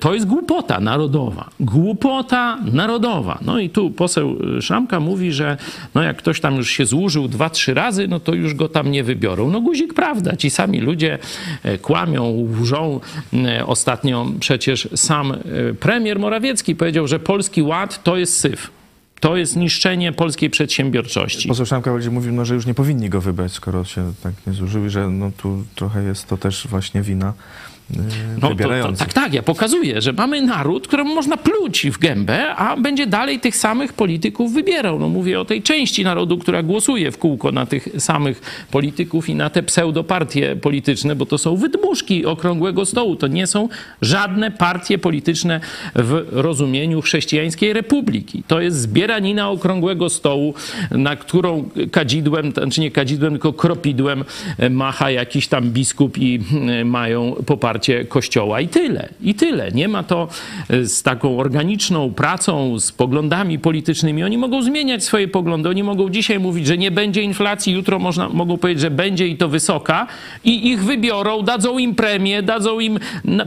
[0.00, 1.50] To jest głupota narodowa.
[1.60, 2.27] Głupota
[2.72, 3.38] narodowa.
[3.42, 5.56] No i tu poseł Szamka mówi, że
[5.94, 8.90] no jak ktoś tam już się złużył dwa, trzy razy, no to już go tam
[8.90, 9.50] nie wybiorą.
[9.50, 10.36] No guzik prawda.
[10.36, 11.18] Ci sami ludzie
[11.62, 13.00] e, kłamią, łżą.
[13.32, 15.36] E, ostatnio przecież sam e,
[15.74, 18.70] premier Morawiecki powiedział, że Polski Ład to jest syf.
[19.20, 21.48] To jest niszczenie polskiej przedsiębiorczości.
[21.48, 24.52] Poseł Szamka będzie mówił, no, że już nie powinni go wybrać, skoro się tak nie
[24.52, 27.32] zużył i że no, tu trochę jest to też właśnie wina
[28.42, 32.54] no, to, to, tak, tak, ja pokazuję, że mamy naród, któremu można pluć w gębę,
[32.54, 34.98] a będzie dalej tych samych polityków wybierał.
[34.98, 39.34] No mówię o tej części narodu, która głosuje w kółko na tych samych polityków i
[39.34, 43.16] na te pseudopartie polityczne, bo to są wydmuszki okrągłego stołu.
[43.16, 43.68] To nie są
[44.02, 45.60] żadne partie polityczne
[45.94, 48.42] w rozumieniu chrześcijańskiej republiki.
[48.46, 50.54] To jest zbieranina okrągłego stołu,
[50.90, 54.24] na którą kadzidłem, czy znaczy nie kadzidłem, tylko kropidłem
[54.70, 56.40] macha jakiś tam biskup i
[56.84, 59.08] mają poparcie poparcie Kościoła i tyle.
[59.20, 59.70] I tyle.
[59.72, 60.28] Nie ma to
[60.68, 64.24] e, z taką organiczną pracą, z poglądami politycznymi.
[64.24, 65.68] Oni mogą zmieniać swoje poglądy.
[65.68, 69.36] Oni mogą dzisiaj mówić, że nie będzie inflacji, jutro można, mogą powiedzieć, że będzie i
[69.36, 70.06] to wysoka
[70.44, 72.98] i ich wybiorą, dadzą im premię, dadzą im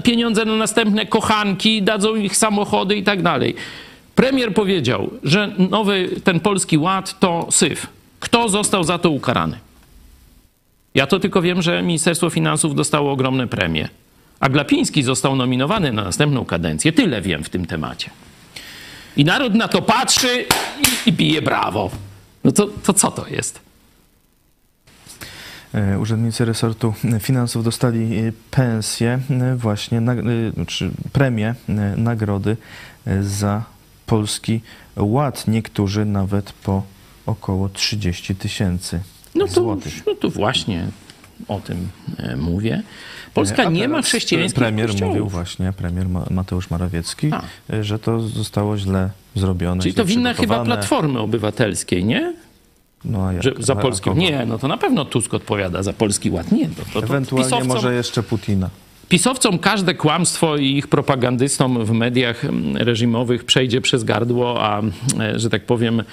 [0.03, 3.55] pieniądze na następne kochanki, dadzą ich samochody i tak dalej.
[4.15, 7.88] Premier powiedział, że nowy ten polski ład to syf.
[8.19, 9.57] Kto został za to ukarany?
[10.95, 13.89] Ja to tylko wiem, że Ministerstwo Finansów dostało ogromne premie.
[14.41, 16.91] A Glapiński został nominowany na następną kadencję.
[16.91, 18.09] Tyle wiem w tym temacie.
[19.17, 20.45] I naród na to patrzy
[21.05, 21.91] i, i bije brawo.
[22.43, 23.59] No to, to co to jest?
[25.73, 29.19] E, Urzędnicy resortu finansów dostali e, pensje,
[29.55, 30.17] właśnie na, e,
[30.67, 32.57] czy premie, e, nagrody
[33.21, 33.63] za
[34.05, 34.61] polski
[34.95, 35.47] ład.
[35.47, 36.83] Niektórzy nawet po
[37.25, 38.99] około 30 tysięcy
[39.35, 40.05] No to, złotych.
[40.07, 40.87] no to właśnie
[41.47, 42.83] o tym e, mówię.
[43.33, 45.13] Polska A nie ma chrześcijańskich Premier kościołów.
[45.15, 47.41] mówił właśnie, premier Ma- Mateusz Morawiecki, A.
[47.73, 49.81] e, że to zostało źle zrobione.
[49.81, 50.65] Czyli źle to winna chyba.
[50.65, 52.33] Platformy Obywatelskiej, nie?
[53.05, 53.43] No, a jak?
[53.43, 54.13] Że za kogo?
[54.13, 56.51] Nie, no to na pewno Tusk odpowiada za polski ład.
[56.51, 58.69] Nie, to, to, to Ewentualnie pisowcom, może jeszcze Putina.
[59.12, 62.41] Pisowcom każde kłamstwo i ich propagandystom w mediach
[62.74, 64.82] reżimowych przejdzie przez gardło, a
[65.20, 66.03] e, że tak powiem,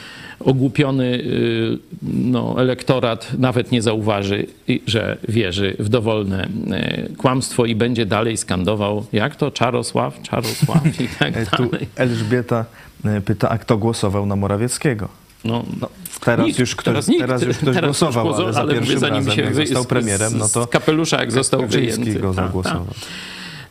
[0.40, 4.46] ogłupiony y, no, elektorat nawet nie zauważy,
[4.86, 11.08] że wierzy w dowolne e, kłamstwo i będzie dalej skandował, jak to Czarosław, Czarosław i
[11.18, 11.86] tak E, Tu dalej.
[11.96, 12.64] Elżbieta
[13.04, 15.08] e, pyta, a kto głosował na Morawieckiego?
[15.44, 15.88] No, No,
[16.20, 17.48] teraz, Nikt, już ktoś, teraz teraz nikt.
[17.48, 19.86] już ktoś Teraz głosował, już ale za ale pierwszym zanim razem, się jak został z-
[19.86, 22.14] premierem, no to z kapelusza, jak został wyjęty.
[22.14, 22.84] go Tak, zagłosował.
[22.86, 22.94] tak.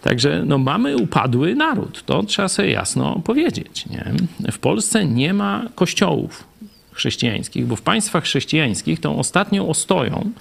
[0.01, 2.03] Także no, mamy upadły naród.
[2.05, 3.85] To trzeba sobie jasno powiedzieć.
[3.89, 4.11] Nie?
[4.51, 6.43] W Polsce nie ma kościołów
[6.91, 10.31] chrześcijańskich, bo w państwach chrześcijańskich tą ostatnią ostoją,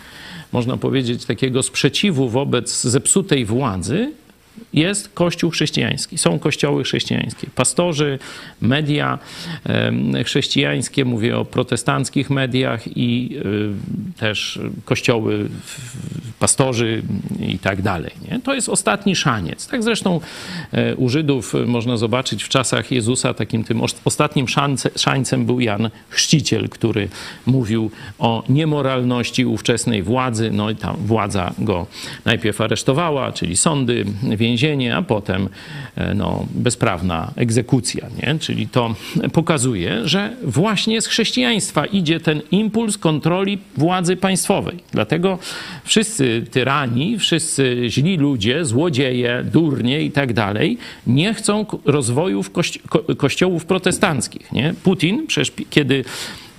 [0.52, 4.12] można powiedzieć, takiego sprzeciwu wobec zepsutej władzy
[4.72, 6.18] jest Kościół chrześcijański.
[6.18, 7.46] Są kościoły chrześcijańskie.
[7.54, 8.18] Pastorzy,
[8.60, 9.18] media
[10.24, 13.36] chrześcijańskie, mówię o protestanckich mediach i
[14.14, 15.48] y, też kościoły,
[16.38, 17.02] pastorzy
[17.48, 18.10] i tak dalej.
[18.30, 18.40] Nie?
[18.40, 19.66] To jest ostatni szaniec.
[19.68, 20.20] Tak zresztą
[20.72, 25.60] e, u Żydów można zobaczyć w czasach Jezusa takim tym os- ostatnim szance, szańcem był
[25.60, 27.08] Jan Chrzciciel, który
[27.46, 30.50] mówił o niemoralności ówczesnej władzy.
[30.52, 31.86] No i ta władza go
[32.24, 34.04] najpierw aresztowała, czyli sądy,
[34.46, 35.48] więzienie, a potem
[35.96, 38.06] e, no, bezprawna egzekucja.
[38.22, 38.38] Nie?
[38.38, 38.94] Czyli to
[39.32, 44.76] pokazuje, że właśnie z chrześcijaństwa idzie ten impuls kontroli władzy państwowej.
[44.92, 45.38] Dlatego
[45.84, 53.16] wszyscy tyrani, wszyscy źli ludzie, złodzieje, durnie i tak dalej nie chcą rozwoju kości- ko-
[53.16, 54.52] kościołów protestanckich.
[54.52, 54.74] Nie?
[54.82, 56.04] Putin przecież kiedy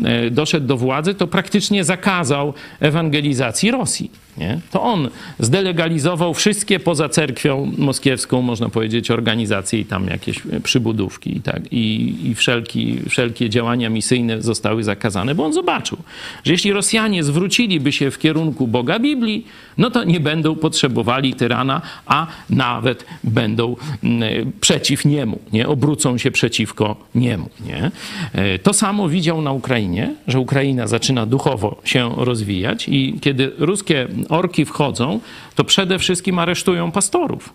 [0.04, 4.27] e, doszedł do władzy, to praktycznie zakazał ewangelizacji Rosji.
[4.38, 4.60] Nie?
[4.72, 5.10] To on
[5.40, 12.16] zdelegalizował wszystkie poza cerkwią moskiewską, można powiedzieć, organizacje i tam jakieś przybudówki i, tak, i,
[12.24, 15.98] i wszelki, wszelkie działania misyjne zostały zakazane, bo on zobaczył,
[16.44, 19.46] że jeśli Rosjanie zwróciliby się w kierunku Boga Biblii,
[19.78, 25.68] no to nie będą potrzebowali tyrana, a nawet będą mm, przeciw niemu, nie?
[25.68, 27.50] obrócą się przeciwko niemu.
[27.66, 27.92] Nie?
[28.34, 34.08] E, To samo widział na Ukrainie, że Ukraina zaczyna duchowo się rozwijać i kiedy ruskie
[34.30, 35.20] orki wchodzą,
[35.56, 37.54] to przede wszystkim aresztują pastorów.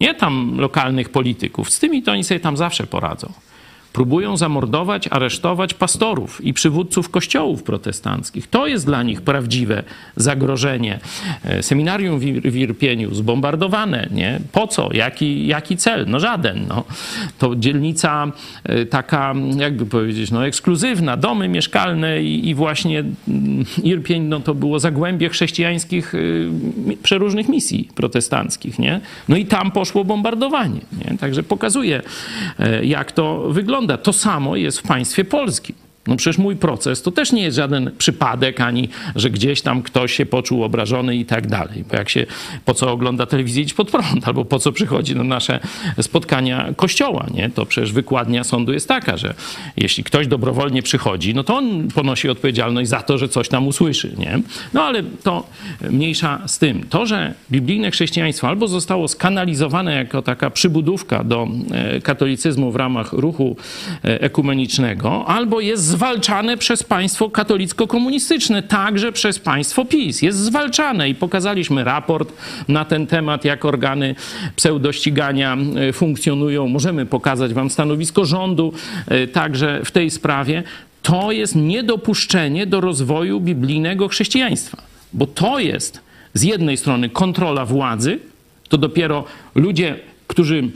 [0.00, 1.70] Nie tam lokalnych polityków.
[1.70, 3.32] Z tymi to oni sobie tam zawsze poradzą.
[3.92, 8.46] Próbują zamordować, aresztować pastorów i przywódców kościołów protestanckich.
[8.46, 9.82] To jest dla nich prawdziwe
[10.16, 10.98] zagrożenie.
[11.44, 14.08] E, Seminarium w Ir- w Irpieniu zbombardowane.
[14.10, 14.40] Nie?
[14.52, 14.88] Po co?
[14.92, 16.04] Jaki, jaki cel?
[16.08, 16.66] No żaden.
[16.68, 16.84] No.
[17.38, 18.32] To dzielnica
[18.64, 21.16] e, taka, jakby powiedzieć, no ekskluzywna.
[21.16, 26.12] Domy mieszkalne i, i właśnie mm, Irpień no, to było zagłębie chrześcijańskich
[26.86, 28.78] mi- przeróżnych misji protestanckich.
[28.78, 29.00] Nie?
[29.28, 30.80] No i tam poszło bombardowanie.
[31.04, 31.18] Nie?
[31.18, 32.02] Także pokazuje,
[32.58, 33.79] e, jak to wygląda.
[33.98, 35.76] To samo jest w państwie polskim.
[36.06, 40.12] No przecież mój proces to też nie jest żaden przypadek, ani że gdzieś tam ktoś
[40.12, 41.84] się poczuł obrażony i tak dalej.
[41.90, 42.26] Bo jak się,
[42.64, 45.60] po co ogląda telewizję Idź Pod Prąd, albo po co przychodzi na nasze
[46.00, 47.50] spotkania kościoła, nie?
[47.50, 49.34] To przecież wykładnia sądu jest taka, że
[49.76, 54.14] jeśli ktoś dobrowolnie przychodzi, no to on ponosi odpowiedzialność za to, że coś tam usłyszy,
[54.18, 54.40] nie?
[54.74, 55.46] No ale to
[55.90, 56.86] mniejsza z tym.
[56.90, 63.12] To, że biblijne chrześcijaństwo albo zostało skanalizowane jako taka przybudówka do e, katolicyzmu w ramach
[63.12, 63.56] ruchu
[64.04, 70.22] e, ekumenicznego, albo jest zwalczane przez państwo katolicko-komunistyczne, także przez państwo PiS.
[70.22, 72.32] Jest zwalczane i pokazaliśmy raport
[72.68, 74.14] na ten temat, jak organy
[74.56, 75.56] pseudościgania
[75.88, 76.68] e, funkcjonują.
[76.68, 78.72] Możemy pokazać wam stanowisko rządu
[79.08, 80.62] e, także w tej sprawie.
[81.02, 84.82] To jest niedopuszczenie do rozwoju biblijnego chrześcijaństwa,
[85.12, 86.00] bo to jest
[86.34, 88.18] z jednej strony kontrola władzy,
[88.68, 89.24] to dopiero
[89.54, 90.68] ludzie, którzy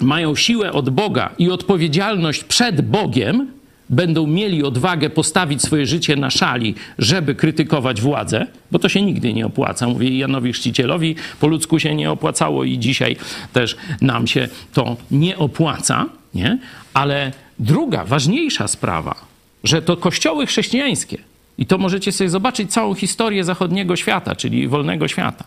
[0.00, 3.57] mają siłę od Boga i odpowiedzialność przed Bogiem,
[3.90, 9.32] będą mieli odwagę postawić swoje życie na szali, żeby krytykować władzę, bo to się nigdy
[9.34, 9.88] nie opłaca.
[9.88, 13.16] Mówię Janowi Chrzcicielowi, po ludzku się nie opłacało i dzisiaj
[13.52, 16.58] też nam się to nie opłaca, nie?
[16.94, 19.14] Ale druga, ważniejsza sprawa,
[19.64, 21.18] że to kościoły chrześcijańskie,
[21.58, 25.44] i to możecie sobie zobaczyć całą historię zachodniego świata, czyli wolnego świata,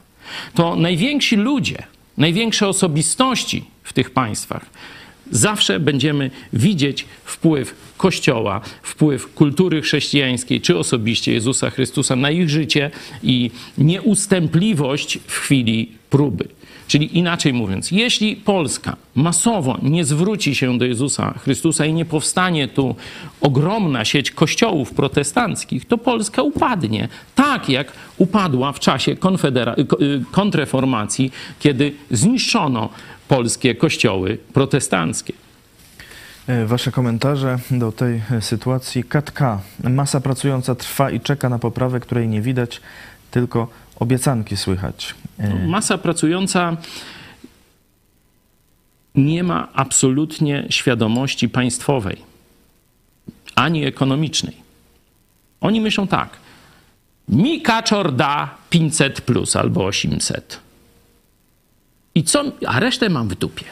[0.54, 1.84] to najwięksi ludzie,
[2.18, 4.66] największe osobistości w tych państwach
[5.32, 12.92] zawsze będziemy widzieć wpływ Kościoła, wpływ kultury chrześcijańskiej czy osobiście Jezusa Chrystusa na ich życie
[13.24, 16.48] i nieustępliwość w chwili próby.
[16.88, 22.68] Czyli inaczej mówiąc, jeśli Polska masowo nie zwróci się do Jezusa Chrystusa i nie powstanie
[22.68, 22.96] tu
[23.42, 27.08] ogromna sieć kościołów protestanckich, to Polska upadnie.
[27.36, 29.16] Tak jak upadła w czasie y,
[30.32, 32.90] kontreformacji, kiedy zniszczono
[33.32, 35.34] polskie kościoły protestanckie.
[36.48, 39.04] E, Wasze komentarze do tej e, sytuacji.
[39.04, 39.62] Katka.
[39.84, 42.82] Masa pracująca trwa i czeka na poprawę, której nie widać,
[43.32, 43.68] tylko
[44.00, 45.16] obiecanki słychać.
[45.38, 46.78] E, Masa pracująca
[49.16, 52.18] nie ma absolutnie świadomości państwowej
[53.56, 54.56] ani ekonomicznej.
[55.62, 56.30] Oni myślą tak.
[57.30, 60.71] Mi kaczor da 500 plus albo 800.
[62.16, 62.44] I co?
[62.68, 63.66] A resztę mam w dupie.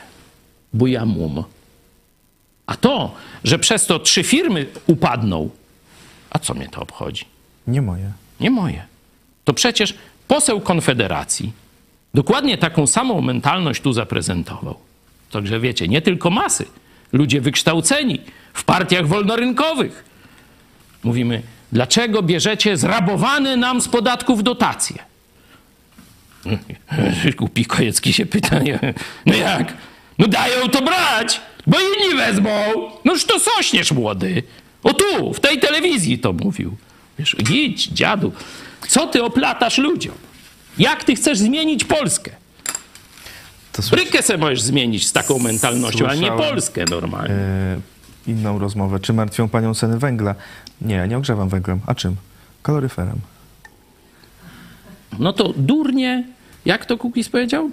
[0.74, 1.44] Bo ja mum.
[2.66, 5.50] A to, że przez to trzy firmy upadną,
[6.30, 7.26] a co mnie to obchodzi?
[7.68, 8.12] Nie moje.
[8.40, 8.86] Nie moje.
[9.46, 9.94] To przecież
[10.28, 11.54] poseł Konfederacji
[12.14, 14.76] dokładnie taką samą mentalność tu zaprezentował.
[15.32, 16.66] Także wiecie, nie tylko masy,
[17.14, 18.22] ludzie wykształceni
[18.54, 20.06] w partiach wolnorynkowych.
[21.04, 25.09] Mówimy, dlaczego bierzecie zrabowane nam z podatków dotacje?
[27.38, 28.60] Głupi Kojecki się pyta,
[29.26, 29.74] no jak?
[30.20, 32.50] No dają to brać, bo inni wezmą.
[33.06, 34.44] Noż to sośniesz młody.
[34.84, 36.78] O tu, w tej telewizji to mówił.
[37.20, 38.32] Wiesz, idź, dziadu,
[38.88, 40.16] co ty oplatasz ludziom?
[40.78, 42.32] Jak ty chcesz zmienić Polskę?
[43.92, 46.32] Brykę se możesz zmienić z taką mentalnością, a nie.
[46.32, 47.34] Polskę normalnie.
[47.36, 47.80] e,
[48.28, 49.00] inną rozmowę.
[49.00, 50.36] Czy martwią panią ceny węgla?
[50.82, 51.80] Nie, ja nie ogrzewam węglem.
[51.88, 52.16] A czym?
[52.64, 53.20] Kaloryferem.
[55.20, 56.24] No to durnie,
[56.66, 57.72] jak to Kukiz powiedział?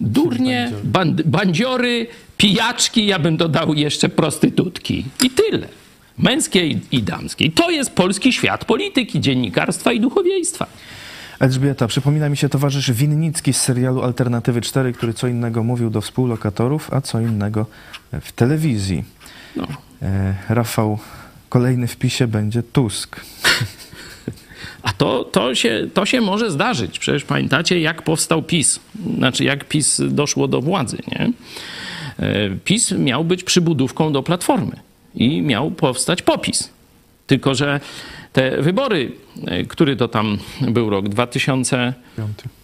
[0.00, 2.06] Durnie, band, bandziory,
[2.36, 5.04] pijaczki, ja bym dodał jeszcze prostytutki.
[5.22, 5.68] I tyle.
[6.18, 7.44] Męskie i, i damskie.
[7.44, 10.66] I to jest polski świat polityki, dziennikarstwa i duchowieństwa.
[11.40, 16.00] Elżbieta, przypomina mi się towarzysz Winnicki z serialu Alternatywy 4, który co innego mówił do
[16.00, 17.66] współlokatorów, a co innego
[18.20, 19.04] w telewizji.
[19.56, 19.66] No.
[20.02, 20.98] E, Rafał,
[21.48, 23.20] kolejny w PiSie będzie Tusk.
[24.84, 26.98] A to, to, się, to się może zdarzyć.
[26.98, 28.80] Przecież pamiętacie, jak powstał PiS.
[29.18, 31.32] Znaczy, jak PiS doszło do władzy, nie?
[32.18, 34.76] E, PiS miał być przybudówką do Platformy
[35.14, 36.70] i miał powstać popis.
[37.26, 37.80] Tylko, że
[38.32, 39.12] te wybory,
[39.46, 41.94] e, który to tam był rok 2005,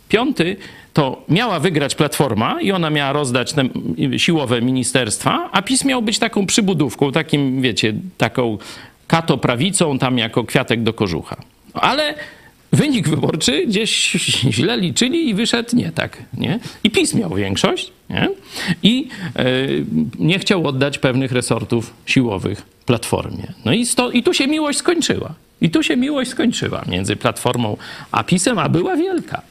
[0.08, 0.56] Piąty.
[0.92, 3.68] to miała wygrać Platforma i ona miała rozdać te
[4.16, 8.58] siłowe ministerstwa, a PiS miał być taką przybudówką, takim, wiecie, taką
[9.06, 11.36] katoprawicą tam jako kwiatek do kożucha.
[11.74, 12.14] Ale
[12.72, 14.10] wynik wyborczy gdzieś
[14.50, 16.60] źle liczyli i wyszedł nie tak, nie?
[16.84, 18.28] I PiS miał większość, nie?
[18.82, 19.44] I e,
[20.18, 23.52] nie chciał oddać pewnych resortów siłowych Platformie.
[23.64, 25.34] No i, sto, i tu się miłość skończyła.
[25.60, 27.76] I tu się miłość skończyła między Platformą
[28.12, 29.42] a PiSem, a była wielka.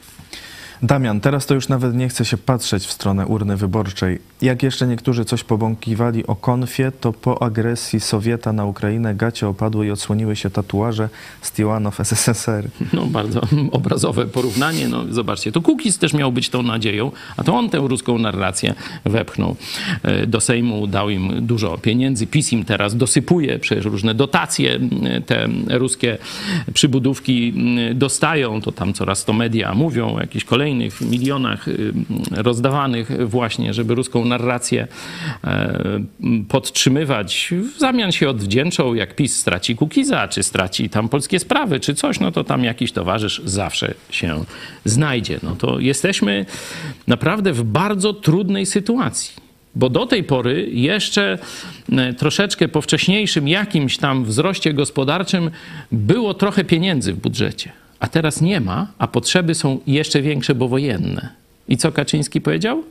[0.84, 4.20] Damian, teraz to już nawet nie chce się patrzeć w stronę urny wyborczej.
[4.42, 9.88] Jak jeszcze niektórzy coś pobąkiwali o konfie, to po agresji Sowieta na Ukrainę gacie opadły
[9.88, 11.10] i odsłoniły się tatuaże
[11.42, 12.70] z Tiłanow SSSR.
[12.94, 14.88] No, bardzo obrazowe porównanie.
[14.88, 18.74] No, zobaczcie, to Kukiz też miał być tą nadzieją, a to on tę ruską narrację
[19.06, 19.56] wepchnął
[20.04, 22.28] e, do Sejmu, dał im dużo pieniędzy.
[22.28, 24.80] PiS im teraz dosypuje, przecież różne dotacje
[25.26, 26.18] te ruskie
[26.74, 27.54] przybudówki
[27.96, 28.62] dostają.
[28.62, 31.94] To tam coraz to media mówią o jakichś kolejnych milionach y,
[32.32, 34.88] rozdawanych właśnie, żeby ruską narrację
[35.44, 36.00] e,
[36.50, 37.54] podtrzymywać.
[37.76, 42.20] W zamian się odwdzięczą, jak PiS straci Kukiza, czy straci tam polskie sprawy, czy coś,
[42.20, 44.44] no to tam jakiś towarzysz zawsze się
[44.86, 45.40] znajdzie.
[45.44, 46.46] No to jesteśmy
[47.08, 49.50] naprawdę w bardzo trudnej sytuacji.
[49.76, 51.38] Bo do tej pory jeszcze
[51.92, 55.52] e, troszeczkę po wcześniejszym jakimś tam wzroście gospodarczym
[55.92, 57.72] było trochę pieniędzy w budżecie.
[58.00, 61.30] A teraz nie ma, a potrzeby są jeszcze większe, bo wojenne.
[61.68, 62.84] I co Kaczyński powiedział?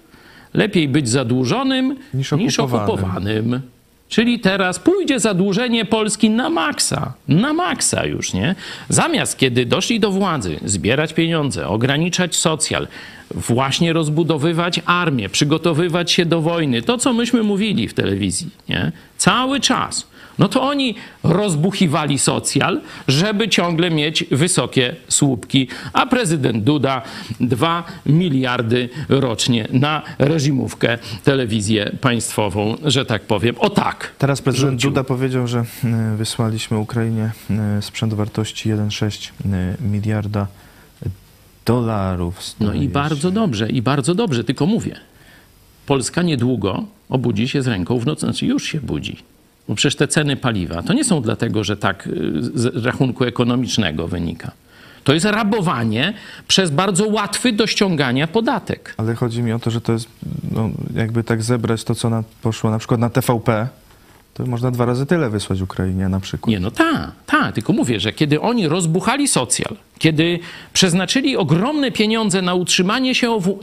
[0.54, 2.94] Lepiej być zadłużonym Niż niż okupowanym.
[2.94, 3.60] okupowanym.
[4.08, 7.12] Czyli teraz pójdzie zadłużenie Polski na maksa.
[7.28, 8.54] Na maksa już, nie?
[8.88, 12.88] Zamiast kiedy doszli do władzy, zbierać pieniądze, ograniczać socjal,
[13.34, 16.82] właśnie rozbudowywać armię, przygotowywać się do wojny.
[16.82, 18.92] To, co myśmy mówili w telewizji, nie?
[19.16, 20.06] Cały czas.
[20.38, 27.02] No to oni rozbuchiwali socjal, żeby ciągle mieć wysokie słupki, a prezydent Duda
[27.40, 33.54] 2 miliardy rocznie na reżimówkę, telewizję państwową, że tak powiem.
[33.58, 34.12] O tak.
[34.18, 34.90] Teraz prezydent rzucił.
[34.90, 40.46] Duda powiedział, że e, wysłaliśmy Ukrainie e, sprzęt wartości 1,6 e, miliarda
[41.66, 42.40] dolarów.
[42.60, 42.88] No i się.
[42.88, 44.96] bardzo dobrze, i bardzo dobrze, tylko mówię.
[45.86, 49.16] Polska niedługo obudzi się z ręką w nocy, znaczy już się budzi.
[49.68, 52.10] Bo przecież te ceny paliwa to nie są dlatego, że tak y,
[52.54, 54.52] z rachunku ekonomicznego wynika.
[55.04, 56.14] To jest rabowanie
[56.48, 58.94] przez bardzo łatwy do ściągania podatek.
[58.96, 60.08] Ale chodzi mi o to, że to jest,
[60.52, 63.68] no, jakby tak zebrać to, co na, poszło na przykład na TVP,
[64.38, 66.50] to można dwa razy tyle wysłać Ukrainie na przykład.
[66.50, 70.38] Nie, no tak, tak, tylko mówię, że kiedy oni rozbuchali socjal, kiedy
[70.72, 73.58] przeznaczyli ogromne pieniądze na utrzymanie się u,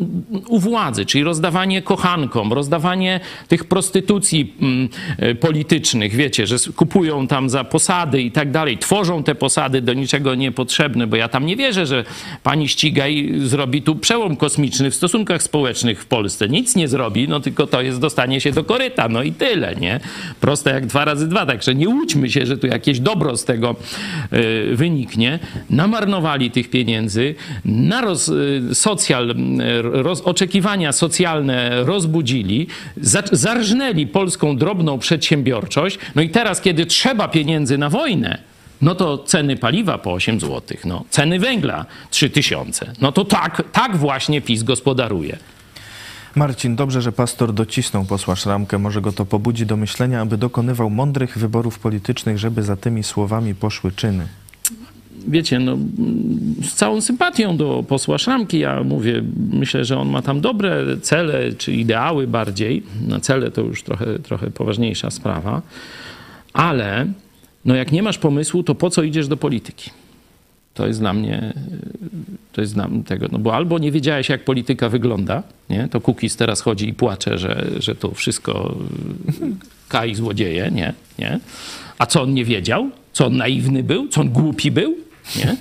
[0.47, 7.49] u władzy, czyli rozdawanie kochankom, rozdawanie tych prostytucji mm, e, politycznych, wiecie, że kupują tam
[7.49, 11.55] za posady i tak dalej, tworzą te posady do niczego niepotrzebne, bo ja tam nie
[11.55, 12.03] wierzę, że
[12.43, 16.49] pani Ścigaj zrobi tu przełom kosmiczny w stosunkach społecznych w Polsce.
[16.49, 19.99] Nic nie zrobi, no tylko to jest dostanie się do koryta, no i tyle, nie?
[20.41, 23.75] Proste jak dwa razy dwa, także nie łudźmy się, że tu jakieś dobro z tego
[24.33, 25.39] y, wyniknie.
[25.69, 27.35] Namarnowali tych pieniędzy,
[27.65, 29.33] na roz, y, socjal, y,
[29.81, 37.77] roz, oczekiwania socjalne rozbudzili, za, zarżnęli polską drobną przedsiębiorczość, no i teraz, kiedy trzeba pieniędzy
[37.77, 38.37] na wojnę,
[38.81, 42.91] no to ceny paliwa po 8 zł, no, ceny węgla 3000.
[43.01, 45.37] No to tak, tak właśnie PiS gospodaruje.
[46.35, 48.79] Marcin, dobrze, że pastor docisnął posła Szramkę.
[48.79, 53.55] Może go to pobudzi do myślenia, aby dokonywał mądrych wyborów politycznych, żeby za tymi słowami
[53.55, 54.27] poszły czyny.
[55.27, 55.77] wiecie, no,
[56.63, 61.53] z całą sympatią do posła Szramki, ja mówię, myślę, że on ma tam dobre cele,
[61.53, 62.83] czy ideały bardziej.
[63.07, 65.61] Na cele to już trochę, trochę poważniejsza sprawa.
[66.53, 67.05] Ale
[67.65, 69.91] no jak nie masz pomysłu, to po co idziesz do polityki?
[70.75, 71.53] To jest dla mnie,
[72.51, 75.87] to jest dla mnie tego, no bo albo nie wiedziałeś, jak polityka wygląda, nie?
[75.87, 78.75] To Kukiz teraz chodzi i płacze, że, że to wszystko
[79.89, 80.93] kaj złodzieje, nie?
[81.19, 81.39] nie?
[81.97, 82.89] A co on nie wiedział?
[83.13, 84.07] Co on naiwny był?
[84.07, 84.97] Co on głupi był?
[85.35, 85.55] Nie?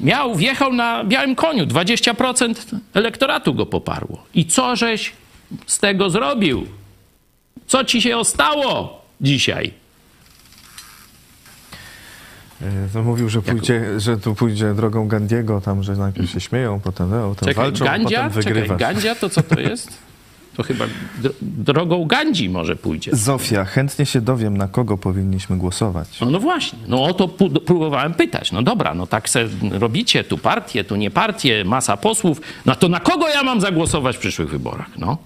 [0.00, 4.26] Miał, wjechał na białym koniu, 20% elektoratu go poparło.
[4.34, 5.12] I co żeś
[5.66, 6.66] z tego zrobił?
[7.66, 9.83] Co ci się ostało dzisiaj?
[12.62, 16.80] E, To mówił, że, pójdzie, że tu pójdzie drogą Gandiego, tam, że najpierw się śmieją,
[16.80, 18.24] potem, no, potem Czekaj, walczą, Gandzia?
[18.28, 18.78] potem Czekaj, wygrywasz.
[18.80, 19.88] Gandzia to co to jest?
[20.56, 20.84] To chyba
[21.22, 23.10] dr- drogą Gandzi może pójdzie.
[23.16, 26.20] Zofia, chętnie się dowiem, na kogo powinniśmy głosować.
[26.20, 27.28] No, no właśnie, no o to
[27.66, 28.52] próbowałem pytać.
[28.52, 32.40] No dobra, no tak se robicie, tu partię, tu nie partię, masa posłów.
[32.66, 34.98] No to na kogo ja mam zagłosować w przyszłych wyborach?
[34.98, 35.18] No.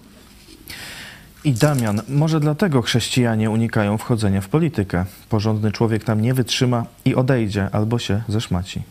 [1.44, 5.04] I Damian, może dlatego chrześcijanie unikają wchodzenia w politykę.
[5.28, 8.82] Porządny człowiek tam nie wytrzyma i odejdzie, albo się zeszmaci.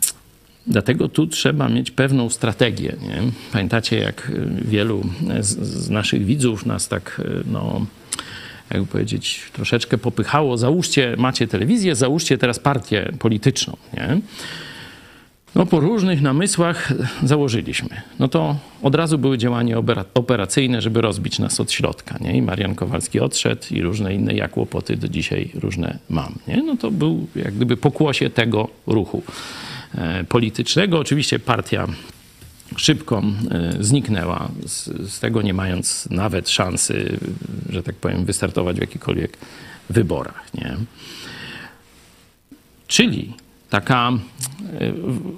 [0.66, 2.96] Dlatego tu trzeba mieć pewną strategię.
[3.02, 3.22] Nie?
[3.52, 5.02] Pamiętacie, jak y, wielu
[5.40, 7.86] z, z naszych widzów nas tak, y, no,
[8.70, 10.58] jakby powiedzieć, troszeczkę popychało.
[10.58, 13.76] Załóżcie, macie telewizję, załóżcie teraz partię polityczną.
[13.94, 14.20] Nie?
[15.58, 16.92] No, po różnych namysłach
[17.22, 17.88] założyliśmy.
[18.18, 22.18] No to od razu były działania opera- operacyjne, żeby rozbić nas od środka.
[22.20, 22.36] Nie?
[22.36, 26.34] I Marian Kowalski odszedł i różne inne ja kłopoty do dzisiaj różne mam.
[26.48, 26.62] Nie?
[26.62, 29.22] No to był jak gdyby pokłosie tego ruchu
[29.94, 30.98] e, politycznego.
[30.98, 31.86] Oczywiście partia
[32.76, 37.18] szybko e, zniknęła z, z tego, nie mając nawet szansy,
[37.70, 39.38] że tak powiem, wystartować w jakichkolwiek
[39.90, 40.54] wyborach.
[40.54, 40.76] Nie?
[42.88, 43.32] Czyli
[43.70, 44.12] taka
[44.80, 44.92] e,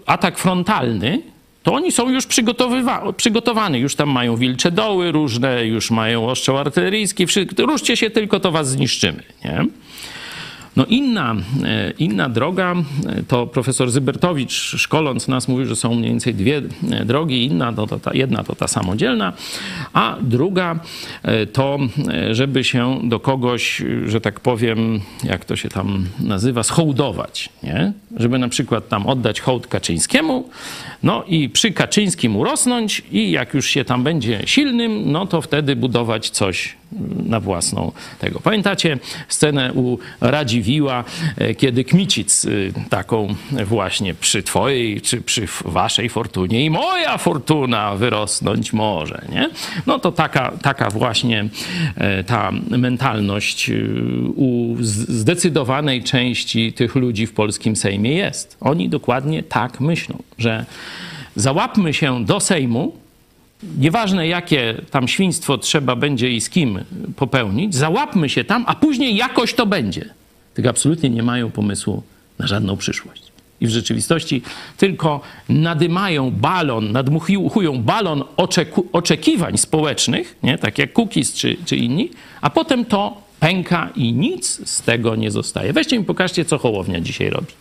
[0.07, 1.23] atak frontalny,
[1.63, 2.27] to oni są już
[3.17, 3.79] przygotowani.
[3.79, 7.27] Już tam mają wilcze doły różne, już mają ostrzał artyleryjski.
[7.59, 9.23] Ruszcie się tylko, to was zniszczymy.
[9.45, 9.65] Nie?
[10.77, 12.75] No inna, e, inna droga,
[13.07, 17.45] e, to profesor Zybertowicz szkoląc nas mówił, że są mniej więcej dwie e, drogi.
[17.45, 19.33] Inna to, to ta, jedna to ta samodzielna,
[19.93, 20.81] a druga
[21.53, 21.79] to,
[22.31, 27.49] żeby się do kogoś, że tak powiem, jak to się tam nazywa, schołdować.
[27.63, 27.93] Nie?
[28.17, 30.49] Żeby na przykład tam oddać hołd Kaczyńskiemu,
[31.03, 35.77] no i przy Kaczyńskim urosnąć i jak już się tam będzie silnym, no to wtedy
[35.77, 36.81] budować coś
[37.27, 38.41] na własną tego.
[38.41, 38.99] Pamiętacie
[39.29, 41.05] scenę u Radziwiła,
[41.37, 43.35] e, kiedy Kmicic y, taką
[43.67, 49.51] właśnie przy twojej czy przy waszej fortunie i moja fortuna wyrosnąć może, nie?
[49.87, 51.49] No to taka, taka właśnie
[51.97, 53.85] e, ta mentalność y,
[54.37, 58.57] u zdecydowanej części tych ludzi w polskim Sejmie jest.
[58.61, 60.67] Oni dokładnie tak myślą, że
[61.37, 62.93] załapmy się do Sejmu,
[63.79, 66.85] Nieważne, jakie tam świństwo trzeba będzie i z kim
[67.17, 70.15] popełnić, załapmy się tam, a później jakoś to będzie.
[70.55, 72.03] Tylko absolutnie nie mają pomysłu
[72.39, 73.23] na żadną przyszłość.
[73.61, 74.43] I w rzeczywistości
[74.77, 80.59] tylko nadymają balon, nadmuchują balon oczeku, oczekiwań społecznych, nie?
[80.59, 85.31] tak jak Kukiz czy, czy inni, a potem to pęka i nic z tego nie
[85.31, 85.73] zostaje.
[85.73, 87.53] Weźcie mi pokażcie, co Hołownia dzisiaj robi.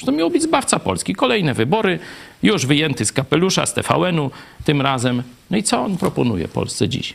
[0.00, 1.14] Że to miał być zbawca Polski.
[1.14, 1.98] Kolejne wybory,
[2.42, 4.30] już wyjęty z kapelusza, z TVN-u
[4.64, 5.22] tym razem.
[5.50, 7.14] No i co on proponuje Polsce dziś?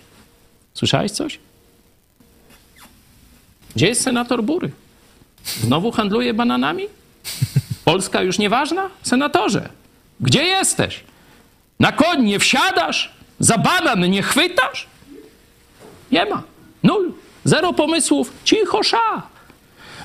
[0.74, 1.40] Słyszałeś coś?
[3.76, 4.72] Gdzie jest senator Bury?
[5.45, 6.84] Znowu handluje bananami?
[7.86, 8.90] Polska już nieważna?
[9.03, 9.70] Senatorze,
[10.20, 11.03] gdzie jesteś?
[11.80, 13.14] Na koń nie wsiadasz?
[13.40, 14.88] Za banan nie chwytasz?
[16.12, 16.44] Nie ma.
[16.84, 17.14] Nul.
[17.44, 18.34] Zero pomysłów.
[18.44, 19.22] Cicho sza.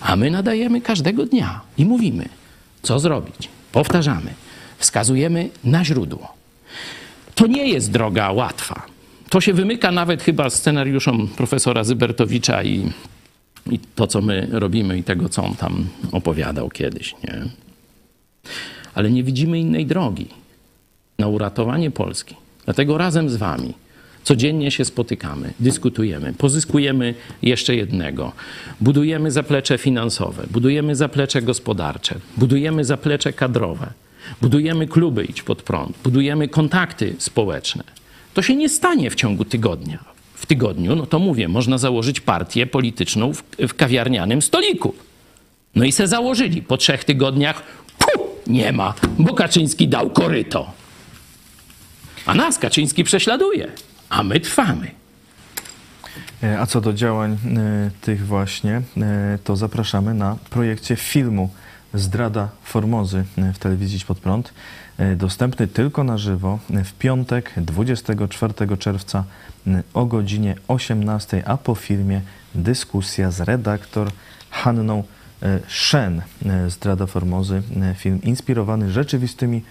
[0.01, 2.28] A my nadajemy każdego dnia i mówimy,
[2.82, 3.48] co zrobić.
[3.73, 4.35] Powtarzamy.
[4.78, 6.35] Wskazujemy na źródło.
[7.35, 8.86] To nie jest droga łatwa.
[9.31, 12.93] To się wymyka nawet chyba scenariuszom profesora Zybertowicza i,
[13.70, 17.15] i to, co my robimy i tego, co on tam opowiadał kiedyś.
[17.24, 17.43] Nie?
[18.94, 20.27] Ale nie widzimy innej drogi
[21.19, 22.35] na uratowanie Polski.
[22.65, 23.74] Dlatego razem z Wami
[24.25, 28.33] codziennie się spotykamy, dyskutujemy, pozyskujemy jeszcze jednego,
[28.81, 33.93] budujemy zaplecze finansowe, budujemy zaplecze gospodarcze, budujemy zaplecze kadrowe,
[34.41, 37.85] budujemy kluby Idź Pod Prąd, budujemy kontakty społeczne.
[38.35, 40.05] To się nie stanie w ciągu tygodnia.
[40.35, 44.95] W tygodniu, no to mówię, można założyć partię polityczną w, w kawiarnianym stoliku.
[45.75, 46.63] No i se założyli.
[46.63, 47.63] Po trzech tygodniach
[47.99, 50.73] puh, nie ma, bo Kaczyński dał koryto.
[52.27, 53.69] A nas Kaczyński prześladuje,
[54.11, 54.91] a my trwamy.
[56.43, 61.51] E, A co do działań e, tych właśnie, e, to zapraszamy na projekcie filmu
[61.95, 63.24] Zdrada Formozy
[63.55, 64.55] w telewizji Pod Prąd.
[65.16, 69.24] Dostępny tylko na żywo w piątek 24 czerwca
[69.95, 72.20] o godzinie 18, a po filmie
[72.55, 74.11] dyskusja z redaktor
[74.51, 75.05] Hanną
[75.69, 77.62] Szen e, Zdrada Formozy.
[77.97, 79.62] Film inspirowany rzeczywistymi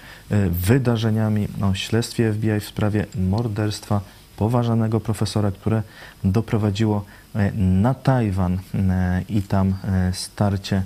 [0.49, 4.01] wydarzeniami o śledztwie FBI w sprawie morderstwa
[4.39, 5.83] poważanego profesora, które
[6.23, 7.05] doprowadziło
[7.35, 10.83] e, na Tajwan e, i tam e, starcie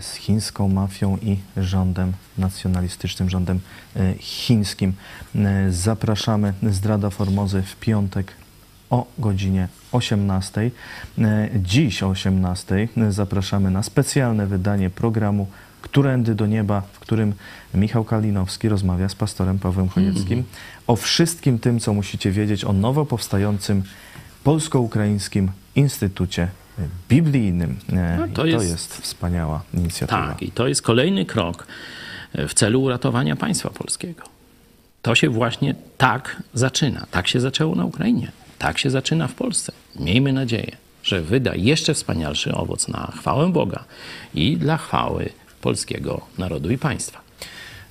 [0.00, 3.60] z chińską mafią i rządem nacjonalistycznym, rządem
[4.18, 4.92] chińskim.
[5.70, 8.32] Zapraszamy Zdrada Formozy w piątek
[8.90, 10.70] o godzinie 18.
[11.18, 15.46] E, Dziś o 18 zapraszamy na specjalne wydanie programu
[15.82, 17.34] Którędy do nieba, w którym
[17.74, 20.44] Michał Kalinowski rozmawia z pastorem Pawłem Chojeckim
[20.90, 23.82] o wszystkim tym, co musicie wiedzieć o nowo powstającym
[24.44, 26.48] Polsko-Ukraińskim Instytucie
[27.08, 27.78] Biblijnym.
[27.92, 30.28] E, No, to to jest- jest wspaniała inicjatywa.
[30.28, 31.66] Tak, i to jest kolejny krok
[32.34, 34.22] w celu uratowania państwa polskiego.
[35.02, 37.06] To się właśnie tak zaczyna.
[37.10, 38.32] Tak się zaczęło na Ukrainie.
[38.58, 39.72] Tak się zaczyna w Polsce.
[39.96, 43.84] Miejmy nadzieję, że wyda jeszcze wspanialszy owoc na chwałę Boga
[44.34, 45.30] i dla chwały
[45.60, 47.20] polskiego narodu i państwa.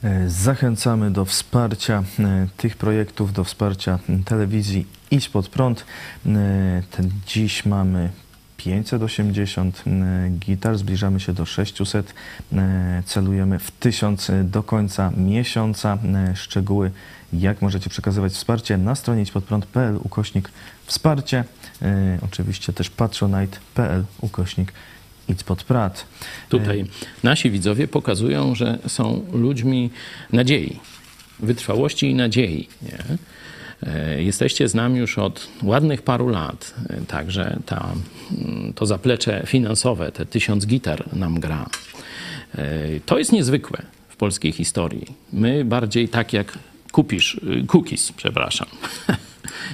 [0.04, 5.86] E, Zachęcamy do wsparcia e, tych projektów, do wsparcia telewizji Idź Pod Prąd.
[6.26, 6.82] E,
[7.28, 8.10] dziś mamy
[8.58, 12.14] 580 m, gitar, zbliżamy się do 600,
[12.54, 15.98] e, celujemy w 1000 do końca miesiąca.
[16.36, 16.92] Szczegóły,
[17.34, 20.52] jak możecie przekazywać wsparcie na stronie idźpodprąd.pl ukośnik
[20.86, 21.44] wsparcie,
[22.22, 24.74] oczywiście też patronite.pl ukośnik
[25.30, 26.06] Idź Pod Prąd.
[26.50, 26.86] Tutaj
[27.24, 29.90] nasi widzowie pokazują, że są ludźmi
[30.34, 30.80] nadziei,
[31.40, 32.68] wytrwałości i nadziei.
[32.82, 32.98] Nie?
[33.94, 37.92] E, Jesteście z nami już od ładnych paru lat, e, także ta,
[38.32, 41.66] mm, to zaplecze finansowe, te tysiąc gitar nam gra.
[42.56, 45.06] E, To jest niezwykłe w polskiej historii.
[45.34, 46.58] My bardziej tak jak
[46.92, 48.68] kupisz, y, cookies, przepraszam.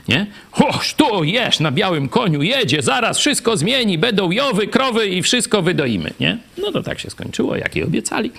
[0.09, 0.27] Nie?
[0.51, 5.61] Hoż, tu jesz na białym koniu, jedzie, zaraz wszystko zmieni, będą jowy, krowy i wszystko
[5.61, 6.37] wydoimy, nie?
[6.57, 8.31] No to tak się skończyło, jak i obiecali.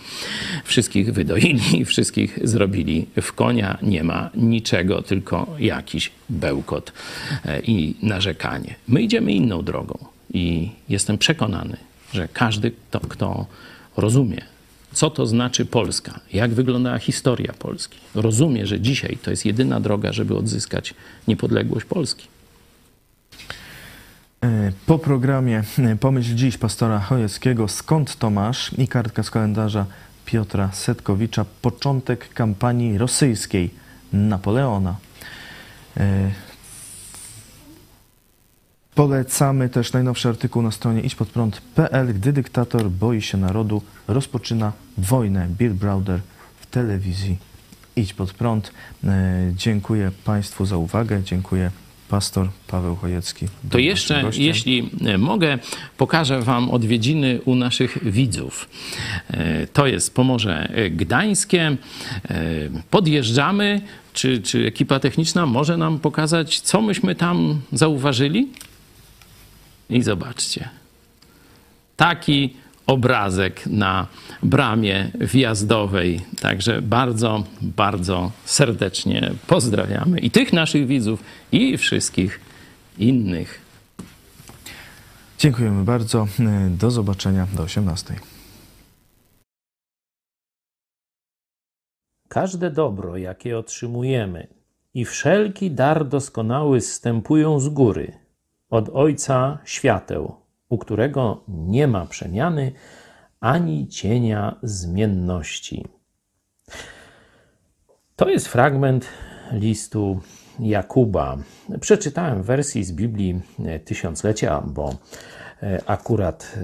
[0.64, 3.78] Wszystkich wydoili, wszystkich zrobili w konia.
[3.82, 6.92] Nie ma niczego, tylko jakiś bełkot
[7.44, 8.74] e, i narzekanie.
[8.88, 9.98] My idziemy inną drogą
[10.34, 11.76] i jestem przekonany,
[12.12, 13.46] że każdy, kto, kto
[13.96, 14.42] rozumie,
[14.96, 17.98] co to znaczy Polska, jak wyglądała historia Polski.
[18.14, 20.94] Rozumie, że dzisiaj to jest jedyna droga, żeby odzyskać
[21.28, 22.28] niepodległość Polski.
[24.44, 28.70] E, Po programie e, Pomyśl dziś pastora Chojeckiego Skąd to masz?
[28.78, 29.86] i kartka z kalendarza
[30.24, 33.70] Piotra Setkowicza Początek kampanii rosyjskiej
[34.12, 34.96] Napoleona.
[38.96, 45.48] Polecamy też najnowszy artykuł na stronie idźpodprąd.pl Gdy dyktator boi się narodu, rozpoczyna wojnę.
[45.58, 46.20] Bill Browder
[46.60, 47.36] w telewizji
[47.96, 48.72] Idź Pod Prąd.
[49.04, 51.22] E, Dziękuję Państwu za uwagę.
[51.22, 51.70] Dziękuję
[52.08, 53.46] pastor Paweł Chojecki.
[53.70, 55.58] To jeszcze, jeśli e, mogę,
[55.96, 58.68] pokażę Wam odwiedziny u naszych widzów.
[59.30, 61.76] E, To jest Pomorze Gdańskie.
[62.90, 63.80] Podjeżdżamy.
[64.12, 68.48] Czy, czy ekipa techniczna może nam pokazać, co myśmy tam zauważyli?
[69.90, 70.68] I zobaczcie.
[71.96, 72.56] Taki
[72.86, 74.06] obrazek na
[74.42, 76.20] bramie wjazdowej.
[76.40, 81.22] Także bardzo, bardzo serdecznie pozdrawiamy i tych naszych widzów,
[81.52, 82.40] i wszystkich
[82.98, 83.60] innych.
[85.38, 86.26] Dziękujemy bardzo.
[86.70, 88.14] Do zobaczenia do 18.
[92.28, 94.46] Każde dobro, jakie otrzymujemy
[94.94, 98.12] i wszelki dar doskonały zstępują z góry,
[98.70, 100.34] od Ojca świateł,
[100.68, 102.72] u którego nie ma przemiany
[103.40, 105.84] ani cienia zmienności.
[108.16, 109.06] To jest fragment
[109.52, 110.20] listu
[110.60, 111.36] Jakuba.
[111.80, 113.40] Przeczytałem wersji z Biblii
[113.84, 114.94] Tysiąclecia, bo
[115.62, 116.56] e, akurat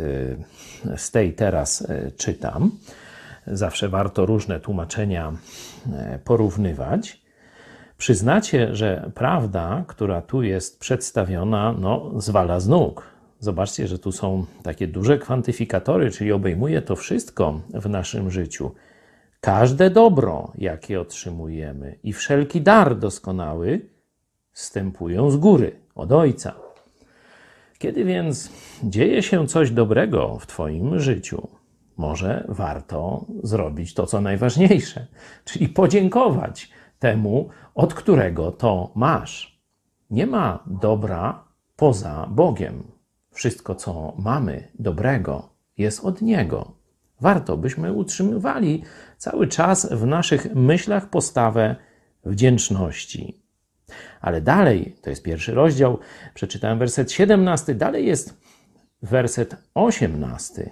[0.87, 2.71] e, z tej teraz e, czytam.
[3.47, 5.33] Zawsze warto różne tłumaczenia
[6.25, 7.22] porównywać.
[8.03, 13.07] Przyznacie, że prawda, która tu jest przedstawiona, no, zwala z nóg.
[13.39, 18.75] Zobaczcie, że tu są takie duże kwantyfikatory, czyli obejmuje to wszystko w naszym życiu.
[19.41, 23.81] Każde dobro, jakie otrzymujemy i wszelki dar doskonały
[24.53, 26.55] wstępują z góry, od Ojca.
[27.79, 28.51] Kiedy więc
[28.85, 31.49] dzieje się coś dobrego w Twoim życiu,
[31.97, 35.07] może warto zrobić to, co najważniejsze,
[35.45, 36.71] czyli podziękować
[37.03, 39.63] temu, od którego to masz.
[40.11, 41.45] Nie ma dobra
[41.77, 42.83] poza Bogiem.
[43.31, 45.49] Wszystko, co mamy dobrego,
[45.79, 46.73] jest od Niego.
[47.21, 48.83] Warto, byśmy utrzymywali
[49.19, 51.77] cały czas w naszych myślach postawę
[52.25, 53.43] wdzięczności.
[54.21, 55.99] Ale dalej, to jest pierwszy rozdział,
[56.35, 58.41] przeczytałem werset 17, dalej jest
[59.03, 60.71] werset 18,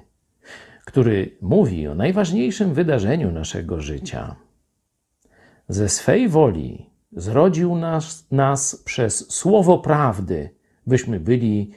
[0.85, 4.36] który mówi o najważniejszym wydarzeniu naszego życia.
[5.70, 10.55] Ze swej woli zrodził nas, nas przez słowo prawdy,
[10.86, 11.70] byśmy byli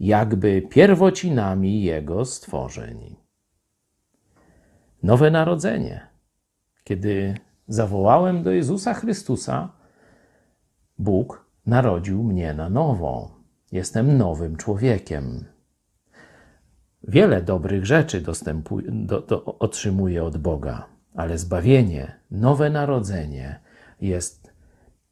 [0.00, 3.16] jakby pierwocinami Jego stworzeń.
[5.02, 6.06] Nowe narodzenie.
[6.84, 7.34] Kiedy
[7.68, 9.72] zawołałem do Jezusa Chrystusa,
[10.98, 13.30] Bóg narodził mnie na nowo.
[13.72, 15.44] Jestem nowym człowiekiem.
[17.08, 23.60] Wiele dobrych rzeczy do, do, otrzymuję od Boga, ale zbawienie, nowe narodzenie
[24.00, 24.52] jest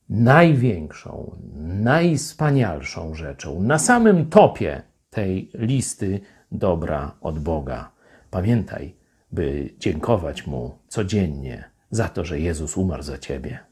[0.08, 6.20] największą, najwspanialszą rzeczą, na samym topie tej listy
[6.52, 7.90] dobra od Boga.
[8.30, 8.94] Pamiętaj,
[9.32, 13.69] by dziękować Mu codziennie za to, że Jezus umarł za Ciebie.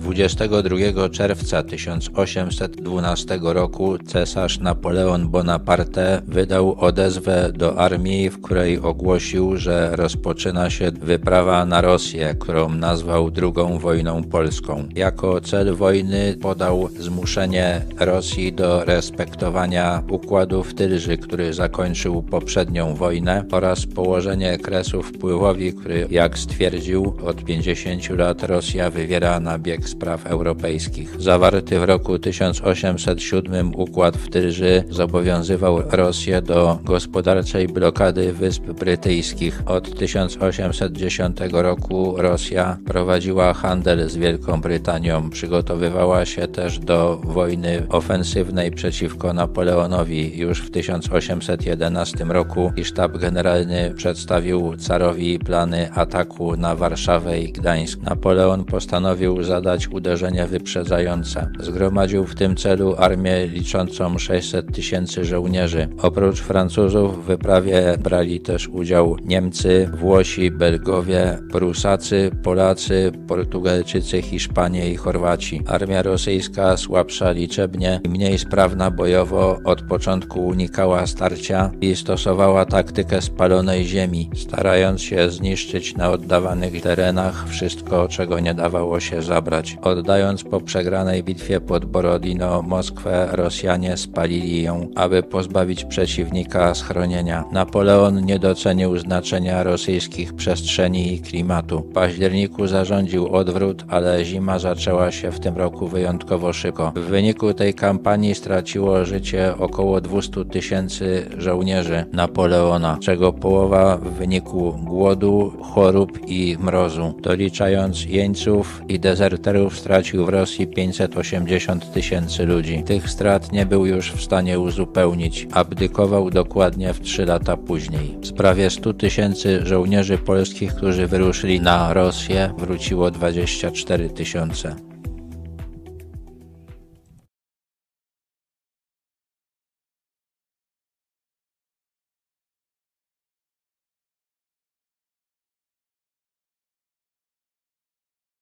[0.00, 9.96] 22 czerwca 1812 roku cesarz Napoleon Bonaparte wydał odezwę do armii, w której ogłosił, że
[9.96, 14.88] rozpoczyna się wyprawa na Rosję, którą nazwał II wojną polską.
[14.94, 23.44] Jako cel wojny podał zmuszenie Rosji do respektowania układu w Tylży, który zakończył poprzednią wojnę
[23.52, 30.26] oraz położenie kresu wpływowi, który, jak stwierdził, od 50 lat Rosja wywiera na bieg spraw
[30.26, 31.22] europejskich.
[31.22, 39.62] Zawarty w roku 1807 układ w Tylży zobowiązywał Rosję do gospodarczej blokady Wysp Brytyjskich.
[39.66, 45.30] Od 1810 roku Rosja prowadziła handel z Wielką Brytanią.
[45.30, 53.94] Przygotowywała się też do wojny ofensywnej przeciwko Napoleonowi już w 1811 roku i sztab generalny
[53.96, 58.02] przedstawił carowi plany ataku na Warszawę i Gdańsk.
[58.02, 61.50] Napoleon postanowił zadać uderzenie wyprzedzające.
[61.60, 65.88] Zgromadził w tym celu armię liczącą 600 tysięcy żołnierzy.
[66.02, 74.96] Oprócz Francuzów w wyprawie brali też udział Niemcy, Włosi, Belgowie, Prusacy, Polacy, Portugalczycy, Hiszpanie i
[74.96, 75.62] Chorwaci.
[75.66, 83.22] Armia rosyjska słabsza liczebnie i mniej sprawna bojowo od początku unikała starcia i stosowała taktykę
[83.22, 89.69] spalonej ziemi, starając się zniszczyć na oddawanych terenach wszystko, czego nie dawało się zabrać.
[89.82, 97.44] Oddając po przegranej bitwie pod Borodino Moskwę, Rosjanie spalili ją, aby pozbawić przeciwnika schronienia.
[97.52, 101.80] Napoleon nie docenił znaczenia rosyjskich przestrzeni i klimatu.
[101.80, 106.92] W październiku zarządził odwrót, ale zima zaczęła się w tym roku wyjątkowo szybko.
[106.96, 114.72] W wyniku tej kampanii straciło życie około 200 tysięcy żołnierzy Napoleona, czego połowa w wyniku
[114.84, 122.82] głodu, chorób i mrozu, doliczając jeńców i dezerterów stracił w Rosji 580 tysięcy ludzi.
[122.86, 125.46] Tych strat nie był już w stanie uzupełnić.
[125.52, 128.18] Abdykował dokładnie w trzy lata później.
[128.22, 134.76] Z prawie 100 tysięcy żołnierzy polskich, którzy wyruszyli na Rosję, wróciło 24 tysiące.